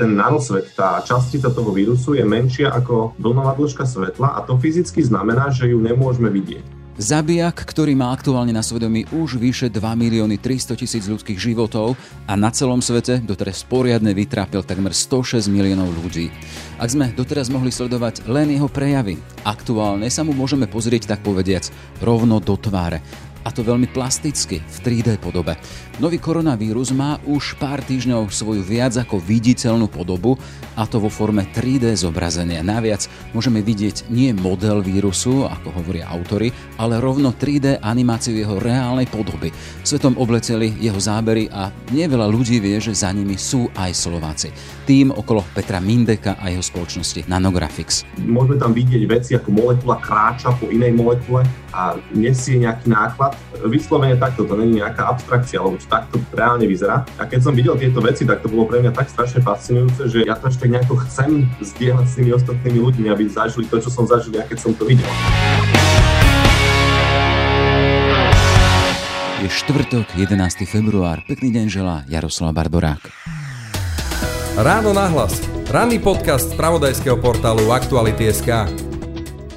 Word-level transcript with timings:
ten 0.00 0.16
nanosvet, 0.16 0.72
tá 0.72 1.04
častica 1.04 1.52
toho 1.52 1.76
vírusu 1.76 2.16
je 2.16 2.24
menšia 2.24 2.72
ako 2.72 3.12
vlnová 3.20 3.52
dĺžka 3.52 3.84
svetla 3.84 4.32
a 4.32 4.40
to 4.48 4.56
fyzicky 4.56 5.04
znamená, 5.04 5.52
že 5.52 5.68
ju 5.68 5.76
nemôžeme 5.76 6.32
vidieť. 6.32 6.80
Zabijak, 7.00 7.64
ktorý 7.64 7.96
má 7.96 8.12
aktuálne 8.12 8.52
na 8.52 8.60
svedomí 8.60 9.08
už 9.08 9.40
vyše 9.40 9.72
2 9.72 9.80
milióny 9.80 10.36
300 10.36 10.76
tisíc 10.76 11.08
ľudských 11.08 11.40
životov 11.40 11.96
a 12.28 12.36
na 12.36 12.52
celom 12.52 12.84
svete 12.84 13.24
doteraz 13.24 13.64
poriadne 13.64 14.12
vytrápil 14.12 14.60
takmer 14.60 14.92
106 14.92 15.48
miliónov 15.48 15.88
ľudí. 15.96 16.28
Ak 16.76 16.92
sme 16.92 17.08
doteraz 17.16 17.48
mohli 17.48 17.72
sledovať 17.72 18.28
len 18.28 18.52
jeho 18.52 18.68
prejavy, 18.68 19.16
aktuálne 19.48 20.12
sa 20.12 20.28
mu 20.28 20.36
môžeme 20.36 20.68
pozrieť 20.68 21.16
tak 21.16 21.24
povediac 21.24 21.72
rovno 22.04 22.36
do 22.36 22.52
tváre 22.60 23.00
a 23.44 23.48
to 23.48 23.64
veľmi 23.64 23.88
plasticky, 23.88 24.60
v 24.60 24.76
3D 24.84 25.16
podobe. 25.20 25.56
Nový 26.00 26.16
koronavírus 26.16 26.96
má 26.96 27.20
už 27.28 27.60
pár 27.60 27.84
týždňov 27.84 28.32
svoju 28.32 28.64
viac 28.64 28.96
ako 28.96 29.20
viditeľnú 29.20 29.84
podobu 29.84 30.40
a 30.72 30.88
to 30.88 30.96
vo 30.96 31.12
forme 31.12 31.44
3D 31.52 31.92
zobrazenia. 31.92 32.64
Naviac 32.64 33.04
môžeme 33.36 33.60
vidieť 33.60 34.08
nie 34.08 34.32
model 34.32 34.80
vírusu, 34.80 35.44
ako 35.44 35.68
hovoria 35.76 36.08
autory, 36.08 36.56
ale 36.80 36.96
rovno 37.04 37.36
3D 37.36 37.84
animáciu 37.84 38.32
jeho 38.32 38.56
reálnej 38.56 39.12
podoby. 39.12 39.52
Svetom 39.84 40.16
obleteli 40.16 40.72
jeho 40.80 40.96
zábery 40.96 41.52
a 41.52 41.68
neveľa 41.92 42.32
ľudí 42.32 42.64
vie, 42.64 42.80
že 42.80 42.96
za 42.96 43.12
nimi 43.12 43.36
sú 43.36 43.68
aj 43.76 43.92
Slováci. 43.92 44.48
Tým 44.88 45.12
okolo 45.12 45.44
Petra 45.52 45.84
Mindeka 45.84 46.40
a 46.40 46.48
jeho 46.48 46.64
spoločnosti 46.64 47.28
Nanographics. 47.28 48.08
Môžeme 48.24 48.56
tam 48.56 48.72
vidieť 48.72 49.04
veci 49.04 49.36
ako 49.36 49.52
molekula 49.52 50.00
kráča 50.00 50.56
po 50.56 50.64
inej 50.72 50.96
molekule 50.96 51.44
a 51.76 51.92
nesie 52.16 52.56
nejaký 52.56 52.88
náklad. 52.88 53.36
Vyslovene 53.68 54.16
takto, 54.16 54.48
to 54.48 54.56
není 54.56 54.80
nejaká 54.80 55.12
abstrakcia, 55.12 55.60
lebo 55.60 55.76
takto 55.90 56.22
reálne 56.30 56.70
vyzerá. 56.70 57.02
A 57.18 57.26
keď 57.26 57.50
som 57.50 57.52
videl 57.52 57.74
tieto 57.74 57.98
veci, 57.98 58.22
tak 58.22 58.40
to 58.40 58.46
bolo 58.46 58.70
pre 58.70 58.78
mňa 58.78 58.94
tak 58.94 59.10
strašne 59.10 59.42
fascinujúce, 59.42 60.06
že 60.06 60.22
ja 60.22 60.38
to 60.38 60.46
ešte 60.46 60.70
nejako 60.70 61.02
chcem 61.10 61.50
zdieľať 61.58 62.06
s 62.06 62.14
tými 62.14 62.30
ostatnými 62.38 62.78
ľuďmi, 62.78 63.06
aby 63.10 63.26
zažili 63.26 63.66
to, 63.66 63.82
čo 63.82 63.90
som 63.90 64.06
zažil 64.06 64.30
ja, 64.38 64.46
keď 64.46 64.58
som 64.62 64.70
to 64.70 64.86
videl. 64.86 65.10
Je 69.40 69.48
štvrtok, 69.48 70.06
11. 70.20 70.68
február. 70.68 71.24
Pekný 71.26 71.50
deň 71.50 71.66
želá 71.66 71.96
Jaroslav 72.06 72.52
Barborák. 72.54 73.00
Ráno 74.60 74.92
nahlas. 74.92 75.40
Ranný 75.72 75.96
podcast 75.96 76.52
z 76.52 76.58
pravodajského 76.60 77.16
portálu 77.16 77.72
Aktuality.sk. 77.72 78.89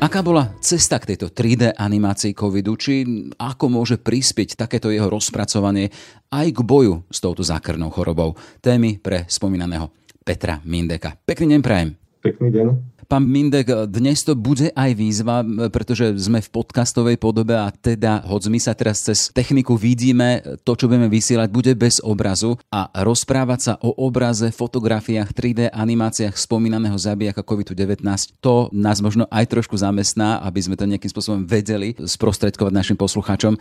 Aká 0.04 0.20
bola 0.20 0.52
cesta 0.60 1.00
k 1.00 1.16
tejto 1.16 1.32
3D 1.32 1.80
animácii 1.80 2.36
covidu, 2.36 2.76
či 2.76 3.08
ako 3.40 3.72
môže 3.72 3.96
prispieť 3.96 4.60
takéto 4.60 4.92
jeho 4.92 5.08
rozpracovanie 5.08 5.96
aj 6.28 6.48
k 6.52 6.60
boju 6.60 7.08
s 7.08 7.24
touto 7.24 7.40
zákernou 7.40 7.88
chorobou? 7.88 8.36
Témy 8.60 9.00
pre 9.00 9.24
spomínaného 9.32 9.88
Petra 10.20 10.60
Mindeka. 10.68 11.16
Pekný 11.24 11.56
deň 11.56 11.62
prajem. 11.64 11.90
Pekný 12.20 12.52
deň. 12.52 12.93
Pán 13.04 13.28
Mindek, 13.28 13.90
dnes 13.92 14.24
to 14.24 14.38
bude 14.38 14.72
aj 14.72 14.92
výzva, 14.96 15.44
pretože 15.74 16.16
sme 16.16 16.40
v 16.40 16.50
podcastovej 16.54 17.18
podobe 17.20 17.52
a 17.58 17.68
teda, 17.74 18.24
hoď 18.24 18.54
my 18.54 18.60
sa 18.62 18.72
teraz 18.78 19.04
cez 19.04 19.28
techniku 19.34 19.76
vidíme, 19.76 20.40
to, 20.64 20.72
čo 20.78 20.88
budeme 20.88 21.12
vysielať, 21.12 21.50
bude 21.52 21.74
bez 21.76 22.00
obrazu 22.00 22.56
a 22.72 22.88
rozprávať 23.04 23.60
sa 23.60 23.74
o 23.82 23.92
obraze, 23.98 24.54
fotografiách, 24.54 25.36
3D 25.36 25.74
animáciách 25.74 26.38
spomínaného 26.38 26.96
zabijaka 26.96 27.44
COVID-19, 27.44 28.04
to 28.40 28.70
nás 28.72 29.04
možno 29.04 29.28
aj 29.34 29.52
trošku 29.52 29.76
zamestná, 29.76 30.40
aby 30.46 30.60
sme 30.64 30.80
to 30.80 30.88
nejakým 30.88 31.12
spôsobom 31.12 31.44
vedeli 31.44 31.98
sprostredkovať 31.98 32.72
našim 32.72 32.98
poslucháčom. 32.98 33.58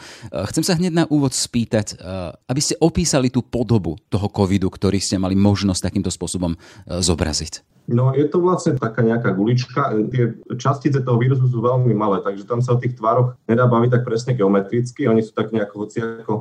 Chcem 0.53 0.65
sa 0.65 0.77
hneď 0.77 0.93
na 0.93 1.05
úvod 1.09 1.35
spýtať, 1.35 1.99
aby 2.47 2.61
ste 2.61 2.79
opísali 2.79 3.33
tú 3.33 3.43
podobu 3.43 3.97
toho 4.07 4.29
covidu, 4.29 4.71
ktorý 4.71 5.01
ste 5.01 5.19
mali 5.19 5.35
možnosť 5.35 5.89
takýmto 5.89 6.13
spôsobom 6.13 6.55
zobraziť. 6.87 7.72
No 7.91 8.15
je 8.15 8.23
to 8.31 8.39
vlastne 8.39 8.79
taká 8.79 9.03
nejaká 9.03 9.35
gulička. 9.35 9.91
Tie 10.15 10.39
častice 10.55 11.03
toho 11.03 11.19
vírusu 11.19 11.51
sú 11.51 11.59
veľmi 11.59 11.91
malé, 11.93 12.23
takže 12.23 12.47
tam 12.47 12.63
sa 12.63 12.75
o 12.75 12.81
tých 12.81 12.95
tvároch 12.95 13.35
nedá 13.51 13.67
baviť 13.67 13.91
tak 13.99 14.07
presne 14.07 14.39
geometricky. 14.39 15.11
Oni 15.11 15.21
sú 15.21 15.35
tak 15.35 15.51
nejako 15.51 15.75
hociako 15.87 16.33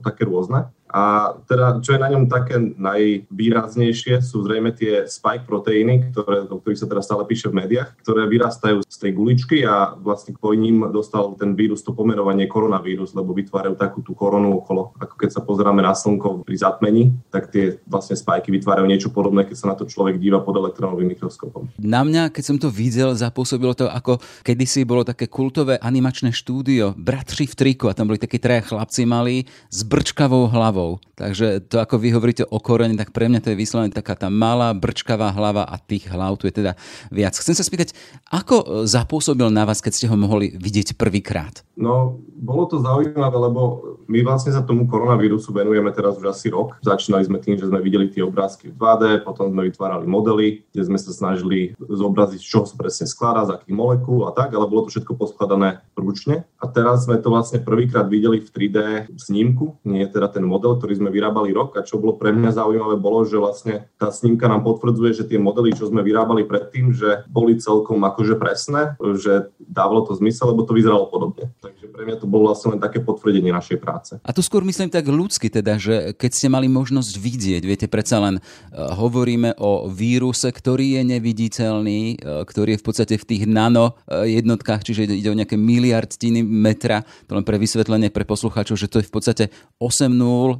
také 0.00 0.24
rôzne. 0.24 0.72
A 0.88 1.36
teda, 1.44 1.84
čo 1.84 1.94
je 1.94 2.00
na 2.00 2.08
ňom 2.08 2.32
také 2.32 2.56
najvýraznejšie, 2.58 4.24
sú 4.24 4.40
zrejme 4.44 4.72
tie 4.72 5.04
spike 5.04 5.44
proteíny, 5.44 6.08
ktoré, 6.12 6.48
o 6.48 6.56
ktorých 6.60 6.80
sa 6.80 6.88
teraz 6.88 7.04
stále 7.04 7.28
píše 7.28 7.52
v 7.52 7.60
médiách, 7.60 7.92
ktoré 8.00 8.24
vyrastajú 8.24 8.80
z 8.84 8.96
tej 8.96 9.12
guličky 9.12 9.68
a 9.68 9.92
vlastne 10.00 10.32
kvôli 10.32 10.64
ním 10.64 10.88
dostal 10.88 11.36
ten 11.36 11.52
vírus 11.52 11.84
to 11.84 11.92
pomerovanie 11.92 12.48
koronavírus, 12.48 13.12
lebo 13.12 13.36
vytvárajú 13.36 13.76
takú 13.76 14.00
tú 14.00 14.16
koronu 14.16 14.64
okolo. 14.64 14.96
Ako 14.96 15.14
keď 15.20 15.30
sa 15.36 15.40
pozeráme 15.44 15.84
na 15.84 15.92
slnko 15.92 16.48
pri 16.48 16.56
zatmení, 16.56 17.12
tak 17.28 17.52
tie 17.52 17.76
vlastne 17.84 18.16
spajky 18.16 18.48
vytvárajú 18.48 18.88
niečo 18.88 19.12
podobné, 19.12 19.44
keď 19.44 19.56
sa 19.60 19.66
na 19.68 19.76
to 19.76 19.84
človek 19.84 20.16
díva 20.16 20.40
pod 20.40 20.56
elektronovým 20.56 21.12
mikroskopom. 21.12 21.68
Na 21.76 22.00
mňa, 22.00 22.32
keď 22.32 22.44
som 22.44 22.56
to 22.56 22.72
videl, 22.72 23.12
zapôsobilo 23.12 23.76
to 23.76 23.92
ako 23.92 24.22
kedysi 24.40 24.88
bolo 24.88 25.04
také 25.04 25.28
kultové 25.28 25.76
animačné 25.76 26.32
štúdio 26.32 26.96
Bratři 26.96 27.44
v 27.44 27.54
triku 27.54 27.84
a 27.90 27.96
tam 27.96 28.08
boli 28.08 28.16
takí 28.16 28.40
traja 28.40 28.64
chlapci 28.64 29.04
malí 29.04 29.44
s 29.68 29.84
brčkavou 29.84 30.48
hlavou. 30.48 30.77
Takže 31.18 31.66
to, 31.66 31.82
ako 31.82 31.98
vy 31.98 32.14
hovoríte 32.14 32.46
o 32.46 32.62
korene, 32.62 32.94
tak 32.94 33.10
pre 33.10 33.26
mňa 33.26 33.42
to 33.42 33.50
je 33.50 33.58
vyslovene 33.58 33.90
taká 33.90 34.14
tá 34.14 34.30
malá 34.30 34.70
brčkavá 34.70 35.34
hlava 35.34 35.66
a 35.66 35.74
tých 35.82 36.06
hlav 36.06 36.38
tu 36.38 36.46
je 36.46 36.54
teda 36.62 36.78
viac. 37.10 37.34
Chcem 37.34 37.58
sa 37.58 37.66
spýtať, 37.66 37.90
ako 38.30 38.86
zapôsobil 38.86 39.50
na 39.50 39.66
vás, 39.66 39.82
keď 39.82 39.92
ste 39.98 40.06
ho 40.06 40.14
mohli 40.14 40.54
vidieť 40.54 40.94
prvýkrát? 40.94 41.66
No, 41.74 42.22
bolo 42.38 42.70
to 42.70 42.78
zaujímavé, 42.78 43.34
lebo 43.38 43.62
my 44.06 44.22
vlastne 44.22 44.54
sa 44.54 44.62
tomu 44.62 44.86
koronavírusu 44.86 45.50
venujeme 45.50 45.90
teraz 45.90 46.18
už 46.18 46.30
asi 46.30 46.50
rok. 46.50 46.78
Začínali 46.82 47.26
sme 47.26 47.38
tým, 47.42 47.58
že 47.58 47.66
sme 47.66 47.82
videli 47.82 48.10
tie 48.10 48.22
obrázky 48.22 48.70
v 48.70 48.78
2D, 48.78 49.26
potom 49.26 49.50
sme 49.50 49.70
vytvárali 49.70 50.06
modely, 50.06 50.66
kde 50.70 50.82
sme 50.86 50.98
sa 50.98 51.10
snažili 51.10 51.74
zobraziť, 51.78 52.40
čoho 52.42 52.66
sa 52.66 52.74
presne 52.74 53.06
skladá, 53.06 53.46
z 53.46 53.54
akých 53.58 53.74
molekúl 53.74 54.26
a 54.26 54.34
tak, 54.34 54.54
ale 54.54 54.66
bolo 54.66 54.86
to 54.86 54.94
všetko 54.94 55.14
poskladané 55.14 55.82
ručne. 55.94 56.46
A 56.58 56.66
teraz 56.66 57.06
sme 57.06 57.18
to 57.22 57.30
vlastne 57.30 57.62
prvýkrát 57.62 58.10
videli 58.10 58.42
v 58.42 58.50
3D 58.50 58.78
snímku, 59.14 59.78
nie 59.86 60.02
teda 60.10 60.28
ten 60.34 60.42
model, 60.42 60.67
ktorý 60.76 61.00
sme 61.00 61.10
vyrábali 61.14 61.54
rok. 61.56 61.78
A 61.78 61.86
čo 61.86 61.96
bolo 61.96 62.18
pre 62.18 62.34
mňa 62.34 62.52
zaujímavé, 62.52 63.00
bolo, 63.00 63.24
že 63.24 63.40
vlastne 63.40 63.88
tá 63.96 64.12
snímka 64.12 64.50
nám 64.50 64.66
potvrdzuje, 64.66 65.10
že 65.14 65.24
tie 65.24 65.40
modely, 65.40 65.72
čo 65.72 65.88
sme 65.88 66.04
vyrábali 66.04 66.44
predtým, 66.44 66.92
že 66.92 67.24
boli 67.30 67.56
celkom 67.56 68.02
akože 68.04 68.34
presné, 68.36 68.98
že 69.16 69.48
dávalo 69.56 70.04
to 70.04 70.12
zmysel, 70.18 70.52
lebo 70.52 70.66
to 70.66 70.74
vyzeralo 70.74 71.06
podobne. 71.08 71.48
Takže 71.62 71.88
pre 71.88 72.02
mňa 72.04 72.16
to 72.18 72.26
bolo 72.26 72.50
vlastne 72.50 72.76
len 72.76 72.80
také 72.82 72.98
potvrdenie 72.98 73.54
našej 73.54 73.78
práce. 73.78 74.12
A 74.20 74.30
tu 74.34 74.42
skôr 74.42 74.66
myslím 74.66 74.90
tak 74.90 75.06
ľudsky, 75.06 75.48
teda, 75.48 75.78
že 75.78 76.12
keď 76.18 76.30
ste 76.34 76.48
mali 76.50 76.66
možnosť 76.66 77.14
vidieť, 77.14 77.62
viete, 77.62 77.86
predsa 77.86 78.18
len 78.18 78.40
uh, 78.40 78.96
hovoríme 78.96 79.56
o 79.60 79.86
víruse, 79.86 80.50
ktorý 80.50 80.98
je 80.98 81.02
neviditeľný, 81.06 82.00
uh, 82.18 82.42
ktorý 82.42 82.74
je 82.74 82.80
v 82.80 82.86
podstate 82.86 83.14
v 83.20 83.28
tých 83.28 83.42
nano 83.46 83.94
uh, 83.94 84.24
jednotkách, 84.26 84.82
čiže 84.82 85.06
ide 85.06 85.30
o 85.30 85.38
nejaké 85.38 85.54
miliardtiny 85.54 86.40
metra, 86.42 87.04
to 87.28 87.36
len 87.36 87.44
pre 87.44 87.60
vysvetlenie 87.60 88.08
pre 88.08 88.24
poslucháčov, 88.24 88.80
že 88.80 88.88
to 88.88 88.98
je 89.00 89.08
v 89.08 89.12
podstate 89.12 89.44
8 89.78 90.08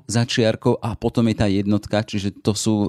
0 0.01 0.07
začiarkov 0.07 0.79
a 0.79 0.95
potom 0.95 1.27
je 1.31 1.37
tá 1.37 1.47
jednotka, 1.51 2.03
čiže 2.07 2.39
to 2.43 2.53
sú 2.55 2.75
uh, 2.75 2.89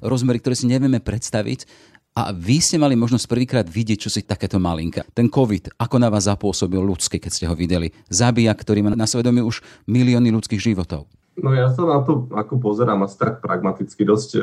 rozmery, 0.00 0.40
ktoré 0.40 0.56
si 0.56 0.70
nevieme 0.70 1.00
predstaviť. 1.02 1.68
A 2.10 2.34
vy 2.34 2.58
ste 2.58 2.74
mali 2.74 2.98
možnosť 2.98 3.30
prvýkrát 3.30 3.66
vidieť, 3.70 3.98
čo 4.02 4.10
si 4.10 4.26
takéto 4.26 4.58
malinka. 4.58 5.06
Ten 5.14 5.30
COVID, 5.30 5.78
ako 5.78 5.96
na 6.02 6.10
vás 6.10 6.26
zapôsobil 6.26 6.82
ľudský, 6.82 7.22
keď 7.22 7.30
ste 7.30 7.46
ho 7.46 7.54
videli. 7.54 7.94
Zabíja, 8.10 8.50
ktorý 8.50 8.82
má 8.82 8.90
na 8.98 9.06
svedomí 9.06 9.46
už 9.46 9.62
milióny 9.86 10.34
ľudských 10.34 10.58
životov. 10.58 11.06
No 11.40 11.56
ja 11.56 11.72
sa 11.72 11.88
na 11.88 12.04
to 12.04 12.28
ako 12.28 12.60
pozerám 12.60 13.00
asi 13.08 13.16
tak 13.16 13.40
pragmaticky 13.40 14.04
dosť. 14.04 14.30
E, 14.36 14.40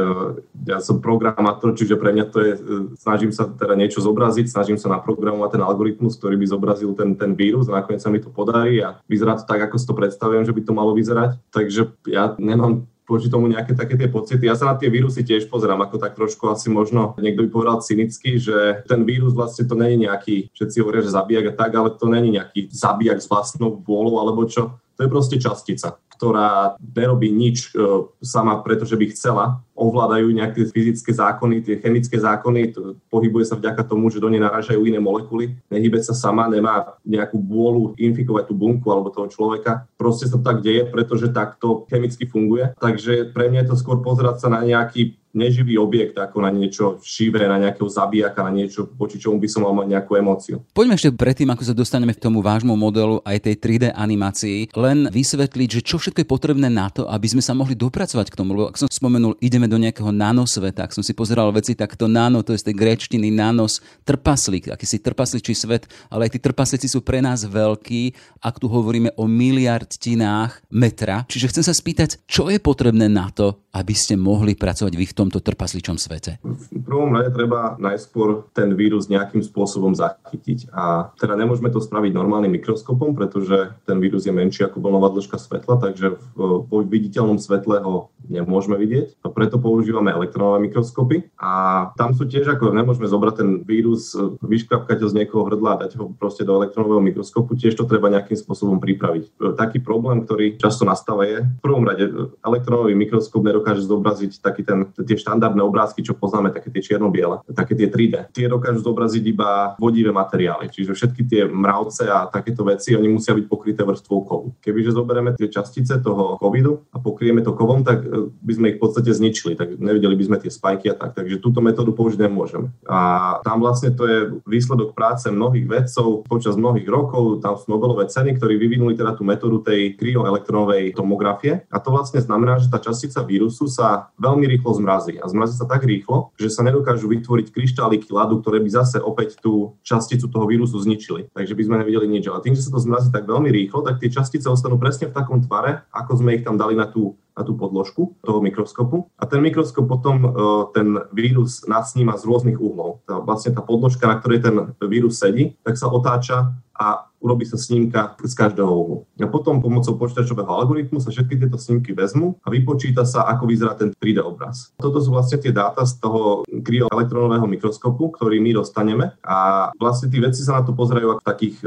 ja 0.65 0.81
som 0.81 0.97
programátor, 0.97 1.77
čiže 1.77 1.93
pre 1.93 2.09
mňa 2.09 2.25
to 2.33 2.37
je, 2.41 2.51
e, 2.57 2.59
snažím 2.97 3.29
sa 3.29 3.45
teda 3.45 3.77
niečo 3.77 4.01
zobraziť, 4.01 4.49
snažím 4.49 4.81
sa 4.81 4.89
naprogramovať 4.89 5.57
ten 5.57 5.63
algoritmus, 5.63 6.17
ktorý 6.17 6.41
by 6.41 6.45
zobrazil 6.49 6.97
ten, 6.97 7.13
ten 7.13 7.37
vírus 7.37 7.69
a 7.69 7.77
nakoniec 7.77 8.01
sa 8.01 8.09
mi 8.09 8.17
to 8.17 8.33
podarí 8.33 8.81
a 8.81 8.97
vyzerá 9.05 9.37
to 9.37 9.45
tak, 9.45 9.61
ako 9.61 9.77
si 9.77 9.85
to 9.85 9.93
predstavujem, 9.93 10.43
že 10.43 10.53
by 10.57 10.61
to 10.65 10.73
malo 10.73 10.97
vyzerať. 10.97 11.37
Takže 11.53 11.93
ja 12.09 12.33
nemám 12.41 12.89
voči 13.07 13.31
tomu 13.31 13.47
nejaké 13.47 13.71
také 13.71 13.95
tie 13.95 14.11
pocity. 14.11 14.43
Ja 14.43 14.59
sa 14.59 14.67
na 14.67 14.75
tie 14.75 14.91
vírusy 14.91 15.23
tiež 15.23 15.47
pozerám 15.47 15.79
ako 15.79 15.95
tak 15.95 16.19
trošku 16.19 16.51
asi 16.51 16.67
možno 16.67 17.15
niekto 17.15 17.47
by 17.47 17.49
povedal 17.49 17.77
cynicky, 17.79 18.35
že 18.35 18.83
ten 18.83 19.07
vírus 19.07 19.31
vlastne 19.31 19.63
to 19.63 19.79
není 19.79 20.03
nejaký, 20.05 20.51
všetci 20.51 20.83
hovoria, 20.83 21.05
že 21.07 21.15
zabijak 21.15 21.55
a 21.55 21.57
tak, 21.61 21.71
ale 21.71 21.95
to 21.95 22.05
není 22.11 22.35
nejaký 22.35 22.67
zabijak 22.67 23.23
s 23.23 23.31
vlastnou 23.31 23.79
vôľou 23.79 24.19
alebo 24.19 24.43
čo. 24.43 24.75
To 24.97 25.05
je 25.05 25.13
proste 25.13 25.37
častica 25.37 25.95
ktorá 26.17 26.73
nerobí 26.81 27.29
nič 27.29 27.71
e, 27.71 28.09
sama, 28.25 28.65
pretože 28.65 28.97
by 28.97 29.05
chcela. 29.13 29.61
Ovládajú 29.77 30.33
nejaké 30.33 30.65
fyzické 30.73 31.13
zákony, 31.13 31.61
tie 31.61 31.77
chemické 31.77 32.17
zákony, 32.17 32.73
to, 32.73 32.97
pohybuje 33.13 33.45
sa 33.45 33.53
vďaka 33.53 33.85
tomu, 33.85 34.09
že 34.09 34.17
do 34.17 34.25
nej 34.25 34.41
naražajú 34.41 34.81
iné 34.89 34.97
molekuly. 34.97 35.53
Nehybe 35.69 36.01
sa 36.01 36.17
sama, 36.17 36.49
nemá 36.49 36.97
nejakú 37.05 37.37
vôľu 37.37 37.93
infikovať 38.01 38.49
tú 38.49 38.57
bunku 38.57 38.89
alebo 38.89 39.13
toho 39.13 39.29
človeka. 39.29 39.85
Proste 39.93 40.25
sa 40.25 40.41
tak 40.41 40.65
deje, 40.65 40.89
pretože 40.89 41.29
takto 41.29 41.85
chemicky 41.93 42.25
funguje. 42.25 42.73
Takže 42.81 43.29
pre 43.37 43.53
mňa 43.53 43.69
je 43.69 43.69
to 43.69 43.77
skôr 43.77 44.01
pozerať 44.01 44.41
sa 44.41 44.49
na 44.49 44.65
nejaký 44.65 45.13
neživý 45.37 45.77
objekt 45.77 46.17
ako 46.17 46.41
na 46.41 46.49
niečo 46.49 46.97
živé, 47.05 47.45
na 47.45 47.61
nejakého 47.61 47.85
zabijaka, 47.85 48.41
na 48.41 48.49
niečo, 48.49 48.89
voči 48.97 49.21
čomu 49.21 49.37
by 49.37 49.45
som 49.45 49.61
mal 49.61 49.77
mať 49.77 49.87
nejakú 49.93 50.17
emóciu. 50.17 50.65
Poďme 50.73 50.97
ešte 50.97 51.13
predtým, 51.13 51.53
ako 51.53 51.63
sa 51.63 51.77
dostaneme 51.77 52.17
k 52.17 52.23
tomu 52.25 52.41
vášmu 52.41 52.73
modelu 52.73 53.21
aj 53.21 53.45
tej 53.45 53.55
3D 53.61 53.85
animácii, 53.93 54.73
len 54.73 55.05
vysvetliť, 55.13 55.69
že 55.79 55.81
čo 55.85 56.01
všetko 56.01 56.25
je 56.25 56.27
potrebné 56.27 56.67
na 56.73 56.89
to, 56.89 57.05
aby 57.05 57.29
sme 57.29 57.45
sa 57.45 57.53
mohli 57.53 57.77
dopracovať 57.77 58.33
k 58.33 58.37
tomu. 58.37 58.57
Lebo 58.57 58.73
ak 58.73 58.81
som 58.81 58.89
spomenul, 58.89 59.37
ideme 59.37 59.69
do 59.69 59.77
nejakého 59.77 60.09
nanosveta, 60.09 60.89
ak 60.89 60.97
som 60.97 61.05
si 61.05 61.13
pozeral 61.13 61.53
veci, 61.53 61.77
tak 61.77 61.93
to 61.93 62.09
nano, 62.09 62.41
to 62.41 62.57
je 62.57 62.65
z 62.65 62.73
tej 62.73 62.75
gréčtiny 62.75 63.29
nanos, 63.29 63.79
trpaslík, 64.07 64.73
akýsi 64.73 64.97
trpasličí 64.97 65.53
svet, 65.53 65.85
ale 66.09 66.25
aj 66.25 66.33
tí 66.33 66.39
trpaslíci 66.41 66.89
sú 66.89 67.05
pre 67.05 67.21
nás 67.21 67.45
veľkí, 67.45 68.17
ak 68.41 68.57
tu 68.57 68.65
hovoríme 68.71 69.13
o 69.19 69.29
miliardinách 69.29 70.65
metra. 70.73 71.27
Čiže 71.29 71.49
chcem 71.53 71.63
sa 71.67 71.73
spýtať, 71.75 72.25
čo 72.25 72.49
je 72.49 72.57
potrebné 72.57 73.05
na 73.11 73.29
to, 73.29 73.61
aby 73.77 73.93
ste 73.93 74.17
mohli 74.17 74.57
pracovať 74.57 74.93
vy 74.97 75.05
v 75.05 75.17
tomto 75.27 75.39
trpasličom 75.45 75.95
svete? 75.95 76.41
V 76.43 76.83
prvom 76.83 77.13
rade 77.13 77.31
treba 77.31 77.79
najskôr 77.79 78.49
ten 78.51 78.73
vírus 78.75 79.07
nejakým 79.07 79.45
spôsobom 79.45 79.93
zachytiť. 79.93 80.73
A 80.73 81.13
teda 81.15 81.37
nemôžeme 81.37 81.71
to 81.71 81.79
spraviť 81.79 82.11
normálnym 82.11 82.51
mikroskopom, 82.57 83.13
pretože 83.13 83.71
ten 83.87 84.01
vírus 84.01 84.25
je 84.25 84.33
menší 84.33 84.67
ako 84.67 84.81
vlnová 84.83 85.13
dĺžka 85.13 85.39
svetla, 85.39 85.79
takže 85.79 86.19
vo 86.35 86.77
viditeľnom 86.83 87.39
svetle 87.39 87.79
ho 87.79 88.11
nemôžeme 88.27 88.75
vidieť. 88.75 89.23
A 89.23 89.31
preto 89.31 89.61
používame 89.61 90.11
elektronové 90.11 90.67
mikroskopy. 90.67 91.31
A 91.39 91.51
tam 91.95 92.17
sú 92.17 92.27
tiež 92.27 92.57
ako 92.57 92.75
nemôžeme 92.75 93.07
zobrať 93.07 93.33
ten 93.39 93.49
vírus, 93.63 94.11
vyškrapkať 94.43 95.05
ho 95.05 95.07
z 95.07 95.17
niekoho 95.23 95.47
hrdla 95.47 95.77
a 95.77 95.79
dať 95.87 96.01
ho 96.01 96.11
proste 96.17 96.43
do 96.43 96.57
elektronového 96.57 96.99
mikroskopu. 96.99 97.55
Tiež 97.55 97.77
to 97.77 97.87
treba 97.87 98.11
nejakým 98.11 98.35
spôsobom 98.35 98.81
pripraviť. 98.81 99.55
Taký 99.55 99.79
problém, 99.79 100.25
ktorý 100.27 100.59
často 100.59 100.83
nastáva 100.83 101.29
je, 101.29 101.45
v 101.45 101.61
prvom 101.63 101.87
rade 101.87 102.09
elektronový 102.41 102.97
mikroskop 102.97 103.45
nedokáže 103.45 103.67
dokáže 103.67 103.83
zobraziť 103.83 104.31
taký 104.39 104.61
ten, 104.63 104.79
tie 104.95 105.16
štandardné 105.19 105.61
obrázky, 105.65 106.05
čo 106.05 106.15
poznáme, 106.17 106.53
také 106.53 106.69
tie 106.71 106.93
čierno-biele, 106.93 107.43
také 107.51 107.73
tie 107.73 107.89
3D. 107.89 108.31
Tie 108.33 108.47
dokážu 108.47 108.81
zobraziť 108.81 109.23
iba 109.25 109.73
vodivé 109.81 110.13
materiály, 110.13 110.69
čiže 110.69 110.93
všetky 110.93 111.21
tie 111.27 111.41
mravce 111.45 112.07
a 112.07 112.29
takéto 112.29 112.63
veci, 112.63 112.93
oni 112.93 113.09
musia 113.09 113.33
byť 113.33 113.45
pokryté 113.45 113.81
vrstvou 113.83 114.19
kovu. 114.23 114.47
Kebyže 114.61 114.93
zoberieme 114.93 115.33
tie 115.35 115.49
častice 115.49 115.99
toho 116.01 116.37
covidu 116.37 116.85
a 116.93 116.97
pokrieme 117.01 117.41
to 117.41 117.53
kovom, 117.53 117.81
tak 117.81 118.03
e, 118.03 118.29
by 118.31 118.53
sme 118.53 118.65
ich 118.73 118.77
v 118.77 118.83
podstate 118.83 119.11
zničili, 119.13 119.57
tak 119.57 119.77
nevideli 119.77 120.15
by 120.17 120.23
sme 120.27 120.37
tie 120.41 120.51
spajky 120.51 120.91
a 120.91 120.95
tak. 120.97 121.15
Takže 121.17 121.41
túto 121.41 121.63
metódu 121.63 121.93
použiť 121.93 122.19
nemôžeme. 122.27 122.69
A 122.85 122.99
tam 123.41 123.61
vlastne 123.63 123.93
to 123.93 124.03
je 124.05 124.17
výsledok 124.45 124.93
práce 124.93 125.29
mnohých 125.29 125.67
vedcov 125.67 126.27
počas 126.27 126.59
mnohých 126.59 126.87
rokov, 126.89 127.39
tam 127.39 127.55
sú 127.55 127.69
Nobelové 127.71 128.09
ceny, 128.09 128.41
ktorí 128.41 128.57
vyvinuli 128.57 128.97
teda 128.97 129.13
tú 129.13 129.21
metódu 129.21 129.61
tej 129.61 129.93
kryoelektronovej 129.95 130.97
tomografie. 130.97 131.63
A 131.69 131.77
to 131.77 131.93
vlastne 131.93 132.17
znamená, 132.17 132.57
že 132.57 132.73
tá 132.73 132.81
častica 132.81 133.21
vírusu 133.21 133.69
sa 133.69 134.09
veľmi 134.17 134.49
rýchlo 134.49 134.73
zmrazí. 134.75 134.96
A 135.21 135.29
zmrazí 135.29 135.53
sa 135.53 135.69
tak 135.69 135.85
rýchlo, 135.85 136.33
že 136.41 136.49
sa 136.49 136.65
nedokážu 136.65 137.05
vytvoriť 137.11 137.53
kryštáliky 137.53 138.09
ľadu, 138.09 138.41
ktoré 138.41 138.57
by 138.63 138.69
zase 138.71 138.97
opäť 138.97 139.37
tú 139.37 139.77
časticu 139.85 140.25
toho 140.31 140.49
vírusu 140.49 140.81
zničili. 140.81 141.29
Takže 141.35 141.53
by 141.53 141.63
sme 141.67 141.75
nevideli 141.85 142.07
nič. 142.09 142.25
Ale 142.31 142.41
tým, 142.41 142.57
že 142.57 142.65
sa 142.65 142.73
to 142.73 142.81
zmrazí 142.81 143.13
tak 143.13 143.27
veľmi 143.27 143.51
rýchlo, 143.53 143.83
tak 143.83 144.01
tie 144.01 144.09
častice 144.09 144.47
ostanú 144.47 144.81
presne 144.81 145.11
v 145.11 145.15
takom 145.15 145.43
tvare, 145.43 145.85
ako 145.93 146.23
sme 146.23 146.39
ich 146.39 146.43
tam 146.47 146.57
dali 146.57 146.73
na 146.73 146.87
tú 146.87 147.19
na 147.37 147.45
tú 147.45 147.53
podložku 147.53 148.17
toho 148.25 148.41
mikroskopu. 148.41 149.13
A 149.21 149.29
ten 149.29 149.39
mikroskop 149.45 149.85
potom 149.85 150.25
e, 150.25 150.29
ten 150.73 150.97
vírus 151.13 151.61
nadsníma 151.69 152.17
z 152.17 152.25
rôznych 152.25 152.57
uhlov. 152.57 153.05
Tá, 153.05 153.21
vlastne 153.21 153.53
tá 153.53 153.61
podložka, 153.61 154.09
na 154.09 154.17
ktorej 154.17 154.41
ten 154.41 154.55
vírus 154.81 155.21
sedí, 155.21 155.53
tak 155.61 155.77
sa 155.77 155.87
otáča 155.93 156.57
a 156.77 157.09
urobí 157.17 157.45
sa 157.45 157.57
snímka 157.57 158.13
z 158.21 158.33
každého 158.37 158.69
uhlu. 158.69 158.97
A 159.17 159.25
potom 159.25 159.57
pomocou 159.57 159.97
počítačového 159.97 160.47
algoritmu 160.47 161.01
sa 161.01 161.09
všetky 161.09 161.41
tieto 161.41 161.57
snímky 161.57 161.91
vezmú 161.97 162.37
a 162.45 162.53
vypočíta 162.53 163.03
sa, 163.03 163.25
ako 163.25 163.49
vyzerá 163.49 163.73
ten 163.73 163.89
3D 163.97 164.21
obraz. 164.21 164.73
Toto 164.77 165.01
sú 165.01 165.09
vlastne 165.09 165.41
tie 165.41 165.49
dáta 165.49 165.81
z 165.89 165.97
toho 165.97 166.45
kryoelektronového 166.45 167.49
mikroskopu, 167.49 168.13
ktorý 168.13 168.37
my 168.37 168.61
dostaneme 168.61 169.17
a 169.25 169.69
vlastne 169.81 170.13
tí 170.13 170.21
vedci 170.21 170.45
sa 170.45 170.61
na 170.61 170.63
to 170.63 170.77
pozerajú 170.77 171.17
ako 171.17 171.23
takých 171.25 171.57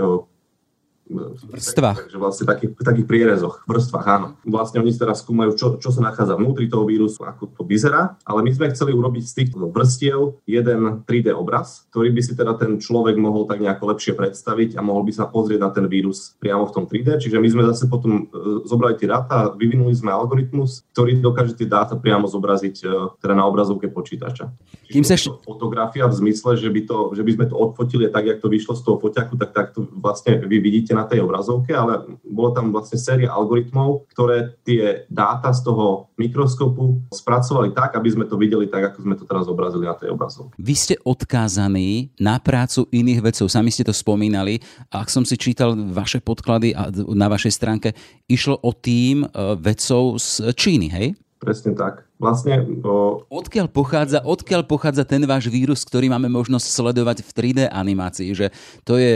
vrstvách. 1.10 2.06
Takže 2.06 2.18
vlastne 2.18 2.44
takých, 2.46 2.70
takých 2.78 3.06
prierezoch, 3.06 3.66
vrstvách, 3.66 4.06
áno. 4.06 4.28
Vlastne 4.46 4.78
oni 4.80 4.94
teraz 4.94 5.26
skúmajú, 5.26 5.50
čo, 5.58 5.66
čo 5.82 5.90
sa 5.90 6.00
nachádza 6.00 6.38
vnútri 6.38 6.70
toho 6.70 6.86
vírusu, 6.86 7.26
ako 7.26 7.50
to 7.50 7.62
vyzerá, 7.66 8.16
ale 8.22 8.40
my 8.46 8.50
sme 8.54 8.70
chceli 8.70 8.94
urobiť 8.94 9.24
z 9.26 9.34
týchto 9.34 9.66
vrstiev 9.68 10.38
jeden 10.46 11.02
3D 11.04 11.34
obraz, 11.34 11.90
ktorý 11.90 12.14
by 12.14 12.20
si 12.22 12.32
teda 12.38 12.54
ten 12.54 12.78
človek 12.78 13.18
mohol 13.18 13.44
tak 13.50 13.58
nejako 13.58 13.90
lepšie 13.90 14.14
predstaviť 14.14 14.78
a 14.78 14.80
mohol 14.80 15.02
by 15.02 15.12
sa 15.12 15.26
pozrieť 15.26 15.60
na 15.60 15.70
ten 15.74 15.86
vírus 15.90 16.38
priamo 16.38 16.70
v 16.70 16.74
tom 16.74 16.84
3D. 16.86 17.18
Čiže 17.18 17.42
my 17.42 17.48
sme 17.50 17.62
zase 17.74 17.90
potom 17.90 18.30
e, 18.30 18.64
zobrali 18.68 18.94
tie 18.94 19.10
dáta, 19.10 19.50
vyvinuli 19.50 19.92
sme 19.92 20.14
algoritmus, 20.14 20.86
ktorý 20.94 21.18
dokáže 21.18 21.58
tie 21.58 21.66
dáta 21.66 21.98
priamo 21.98 22.30
zobraziť 22.30 22.76
e, 22.80 22.86
teda 23.18 23.34
na 23.34 23.44
obrazovke 23.50 23.90
počítača. 23.90 24.52
Kým 24.90 25.02
sa 25.02 25.18
š... 25.18 25.30
fotografia 25.42 26.06
v 26.06 26.14
zmysle, 26.14 26.58
že 26.58 26.70
by, 26.70 26.80
to, 26.86 27.14
že 27.14 27.22
by 27.22 27.30
sme 27.34 27.46
to 27.50 27.56
odfotili 27.58 28.06
tak, 28.10 28.26
jak 28.26 28.38
to 28.38 28.50
vyšlo 28.50 28.74
z 28.78 28.82
toho 28.82 28.96
foťaku, 28.98 29.34
tak 29.38 29.50
takto 29.54 29.86
vlastne 29.98 30.38
vy 30.42 30.58
vidíte 30.58 30.99
na 31.00 31.08
tej 31.08 31.24
obrazovke, 31.24 31.72
ale 31.72 32.04
bolo 32.20 32.52
tam 32.52 32.68
vlastne 32.68 33.00
séria 33.00 33.32
algoritmov, 33.32 34.04
ktoré 34.12 34.60
tie 34.68 35.08
dáta 35.08 35.56
z 35.56 35.64
toho 35.64 36.12
mikroskopu 36.20 37.00
spracovali 37.08 37.72
tak, 37.72 37.96
aby 37.96 38.08
sme 38.12 38.28
to 38.28 38.36
videli 38.36 38.68
tak, 38.68 38.92
ako 38.92 38.98
sme 39.00 39.14
to 39.16 39.24
teraz 39.24 39.48
zobrazili 39.48 39.88
na 39.88 39.96
tej 39.96 40.12
obrazovke. 40.12 40.52
Vy 40.60 40.74
ste 40.76 40.94
odkázaní 41.00 42.12
na 42.20 42.36
prácu 42.36 42.84
iných 42.92 43.24
vedcov, 43.24 43.48
sami 43.48 43.72
ste 43.72 43.88
to 43.88 43.96
spomínali. 43.96 44.60
A 44.92 45.00
ak 45.00 45.08
som 45.08 45.24
si 45.24 45.40
čítal 45.40 45.72
vaše 45.72 46.20
podklady 46.20 46.76
a 46.76 46.92
na 47.16 47.32
vašej 47.32 47.52
stránke, 47.56 47.96
išlo 48.28 48.60
o 48.60 48.76
tým 48.76 49.24
eh, 49.24 49.56
vedcov 49.56 50.20
z 50.20 50.52
Číny, 50.52 50.92
hej? 50.92 51.06
Presne 51.40 51.72
tak. 51.72 52.09
Vlastne... 52.20 52.60
O... 52.84 53.24
Odkiaľ, 53.32 53.72
pochádza, 53.72 54.20
odkiaľ 54.20 54.68
pochádza 54.68 55.08
ten 55.08 55.24
váš 55.24 55.48
vírus, 55.48 55.80
ktorý 55.88 56.12
máme 56.12 56.28
možnosť 56.28 56.68
sledovať 56.68 57.24
v 57.24 57.30
3D 57.32 57.60
animácii? 57.72 58.36
Že 58.36 58.46
to 58.84 59.00
je 59.00 59.12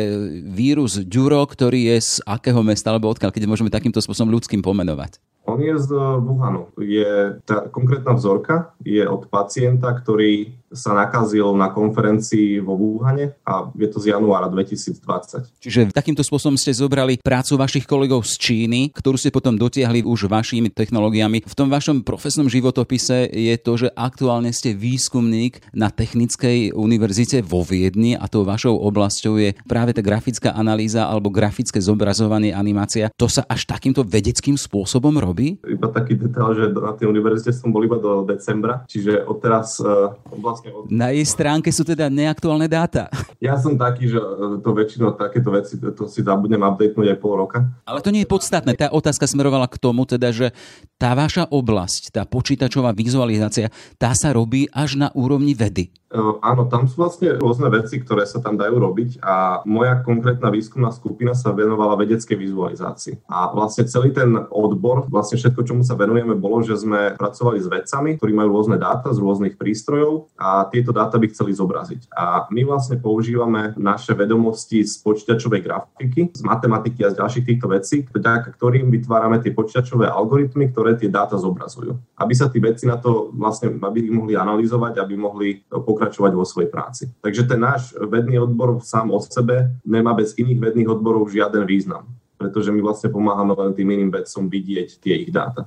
vírus 0.49 0.97
Duro, 1.05 1.45
ktorý 1.45 1.93
je 1.93 1.97
z 2.01 2.13
akého 2.25 2.65
mesta, 2.65 2.89
alebo 2.89 3.13
odkiaľ, 3.13 3.29
keď 3.29 3.45
môžeme 3.45 3.69
takýmto 3.69 4.01
spôsobom 4.01 4.33
ľudským 4.33 4.65
pomenovať? 4.65 5.21
On 5.55 5.63
je 5.63 5.79
z 5.79 5.95
Wuhanu. 5.95 6.67
Je, 6.83 7.39
tá 7.47 7.71
konkrétna 7.71 8.19
vzorka 8.19 8.75
je 8.83 9.07
od 9.07 9.31
pacienta, 9.31 9.95
ktorý 9.95 10.51
sa 10.75 10.91
nakazil 10.91 11.55
na 11.55 11.71
konferencii 11.71 12.59
vo 12.59 12.75
Wuhane 12.75 13.39
a 13.47 13.71
je 13.79 13.87
to 13.87 14.03
z 14.03 14.11
januára 14.11 14.51
2020. 14.51 15.63
Čiže 15.63 15.95
takýmto 15.95 16.27
spôsobom 16.27 16.59
ste 16.59 16.75
zobrali 16.75 17.23
prácu 17.23 17.55
vašich 17.55 17.87
kolegov 17.87 18.27
z 18.27 18.35
Číny, 18.43 18.91
ktorú 18.91 19.15
ste 19.15 19.31
potom 19.31 19.55
dotiahli 19.55 20.03
už 20.03 20.27
vašimi 20.27 20.75
technológiami. 20.75 21.47
V 21.47 21.55
tom 21.55 21.71
vašom 21.71 22.03
profesnom 22.03 22.51
životopise 22.51 23.31
je 23.31 23.55
to, 23.63 23.87
že 23.87 23.89
aktuálne 23.95 24.51
ste 24.51 24.75
výskumník 24.75 25.63
na 25.71 25.95
Technickej 25.95 26.75
univerzite 26.75 27.47
vo 27.47 27.63
Viedni 27.63 28.19
a 28.19 28.27
tou 28.27 28.43
vašou 28.43 28.75
oblasťou 28.75 29.39
je 29.39 29.55
práve 29.71 29.95
tá 29.95 30.03
grafická 30.03 30.51
analýza 30.59 31.07
alebo 31.07 31.31
grafické 31.31 31.79
zobrazovanie, 31.79 32.51
animácia. 32.51 33.15
To 33.15 33.31
sa 33.31 33.47
až 33.47 33.71
takýmto 33.71 34.03
vedeckým 34.03 34.59
spôsobom 34.59 35.15
robí? 35.23 35.44
Iba 35.63 35.89
taký 35.93 36.19
detail, 36.19 36.51
že 36.59 36.65
na 36.75 36.93
tej 36.97 37.07
univerzite 37.07 37.55
som 37.55 37.71
bol 37.71 37.87
iba 37.87 38.01
do 38.01 38.27
decembra, 38.27 38.83
čiže 38.91 39.23
odteraz 39.23 39.79
uh, 39.79 40.17
vlastne 40.35 40.65
vlastne... 40.73 40.95
Na 40.95 41.11
jej 41.13 41.27
stránke 41.27 41.69
sú 41.75 41.83
teda 41.85 42.09
neaktuálne 42.09 42.71
dáta. 42.71 43.11
Ja 43.43 43.61
som 43.61 43.77
taký, 43.77 44.09
že 44.09 44.17
e, 44.17 44.63
to 44.65 44.71
väčšinou 44.73 45.21
takéto 45.21 45.53
veci, 45.53 45.77
to 45.77 46.09
si 46.09 46.25
zabudnem 46.25 46.65
updatenúť 46.65 47.13
aj 47.13 47.19
pol 47.21 47.35
roka. 47.37 47.59
Ale 47.85 48.01
to 48.01 48.09
nie 48.09 48.25
je 48.25 48.31
podstatné. 48.31 48.73
Tá 48.79 48.89
otázka 48.89 49.29
smerovala 49.29 49.69
k 49.69 49.77
tomu, 49.77 50.09
teda, 50.09 50.33
že 50.33 50.57
tá 50.97 51.13
vaša 51.13 51.51
oblasť, 51.53 52.15
tá 52.15 52.23
počítačová 52.25 52.97
vizualizácia, 52.97 53.69
tá 54.01 54.17
sa 54.17 54.33
robí 54.33 54.71
až 54.73 54.97
na 54.97 55.09
úrovni 55.13 55.53
vedy. 55.53 55.93
Áno, 56.15 56.71
tam 56.71 56.87
sú 56.87 57.03
vlastne 57.03 57.35
rôzne 57.35 57.67
veci, 57.75 57.99
ktoré 57.99 58.23
sa 58.23 58.39
tam 58.39 58.55
dajú 58.55 58.79
robiť 58.79 59.19
a 59.19 59.67
moja 59.67 59.99
konkrétna 60.07 60.47
výskumná 60.55 60.95
skupina 60.95 61.35
sa 61.35 61.51
venovala 61.51 61.99
vedeckej 61.99 62.39
vizualizácii. 62.39 63.27
A 63.27 63.51
vlastne 63.51 63.83
celý 63.91 64.15
ten 64.15 64.31
odbor, 64.55 65.11
vlastne 65.11 65.35
všetko, 65.43 65.67
čomu 65.67 65.83
sa 65.83 65.99
venujeme, 65.99 66.39
bolo, 66.39 66.63
že 66.63 66.79
sme 66.79 67.19
pracovali 67.19 67.59
s 67.59 67.67
vedcami, 67.67 68.15
ktorí 68.15 68.31
majú 68.31 68.55
rôzne 68.55 68.79
dáta 68.79 69.11
z 69.11 69.19
rôznych 69.19 69.59
prístrojov 69.59 70.31
a 70.39 70.71
tieto 70.71 70.95
dáta 70.95 71.19
by 71.19 71.27
chceli 71.35 71.51
zobraziť. 71.51 72.15
A 72.15 72.47
my 72.47 72.63
vlastne 72.63 73.03
používame 73.03 73.75
naše 73.75 74.15
vedomosti 74.15 74.87
z 74.87 74.95
počítačovej 75.03 75.67
grafiky, 75.67 76.31
z 76.31 76.43
matematiky 76.47 77.03
a 77.03 77.11
z 77.11 77.19
ďalších 77.19 77.45
týchto 77.51 77.67
vecí, 77.75 78.07
vďaka 78.07 78.55
ktorým 78.55 78.87
vytvárame 78.95 79.43
tie 79.43 79.51
počítačové 79.51 80.07
algoritmy, 80.07 80.71
ktoré 80.71 80.95
tie 80.95 81.11
dáta 81.11 81.35
zobrazujú. 81.35 81.99
Aby 82.15 82.35
sa 82.39 82.47
tí 82.47 82.63
vedci 82.63 82.87
na 82.87 83.03
to 83.03 83.35
vlastne, 83.35 83.75
aby 83.83 84.07
ich 84.07 84.15
mohli 84.15 84.39
analyzovať, 84.39 85.03
aby 85.03 85.15
mohli 85.19 85.49
pokračovať 85.67 86.04
pokračovať 86.05 86.33
vo 86.37 86.45
svojej 86.45 86.69
práci. 86.69 87.09
Takže 87.25 87.49
ten 87.49 87.61
náš 87.65 87.97
vedný 87.97 88.37
odbor 88.37 88.85
sám 88.85 89.09
o 89.09 89.17
sebe 89.25 89.73
nemá 89.89 90.13
bez 90.13 90.37
iných 90.37 90.61
vedných 90.61 90.93
odborov 90.93 91.33
žiaden 91.33 91.65
význam 91.65 92.05
pretože 92.35 92.69
my 92.69 92.85
vlastne 92.85 93.09
pomáhame 93.09 93.57
len 93.57 93.73
tým 93.73 93.89
iným 93.89 94.11
vedcom 94.13 94.53
vidieť 94.53 95.01
tie 95.01 95.17
ich 95.17 95.33
dáta. 95.33 95.65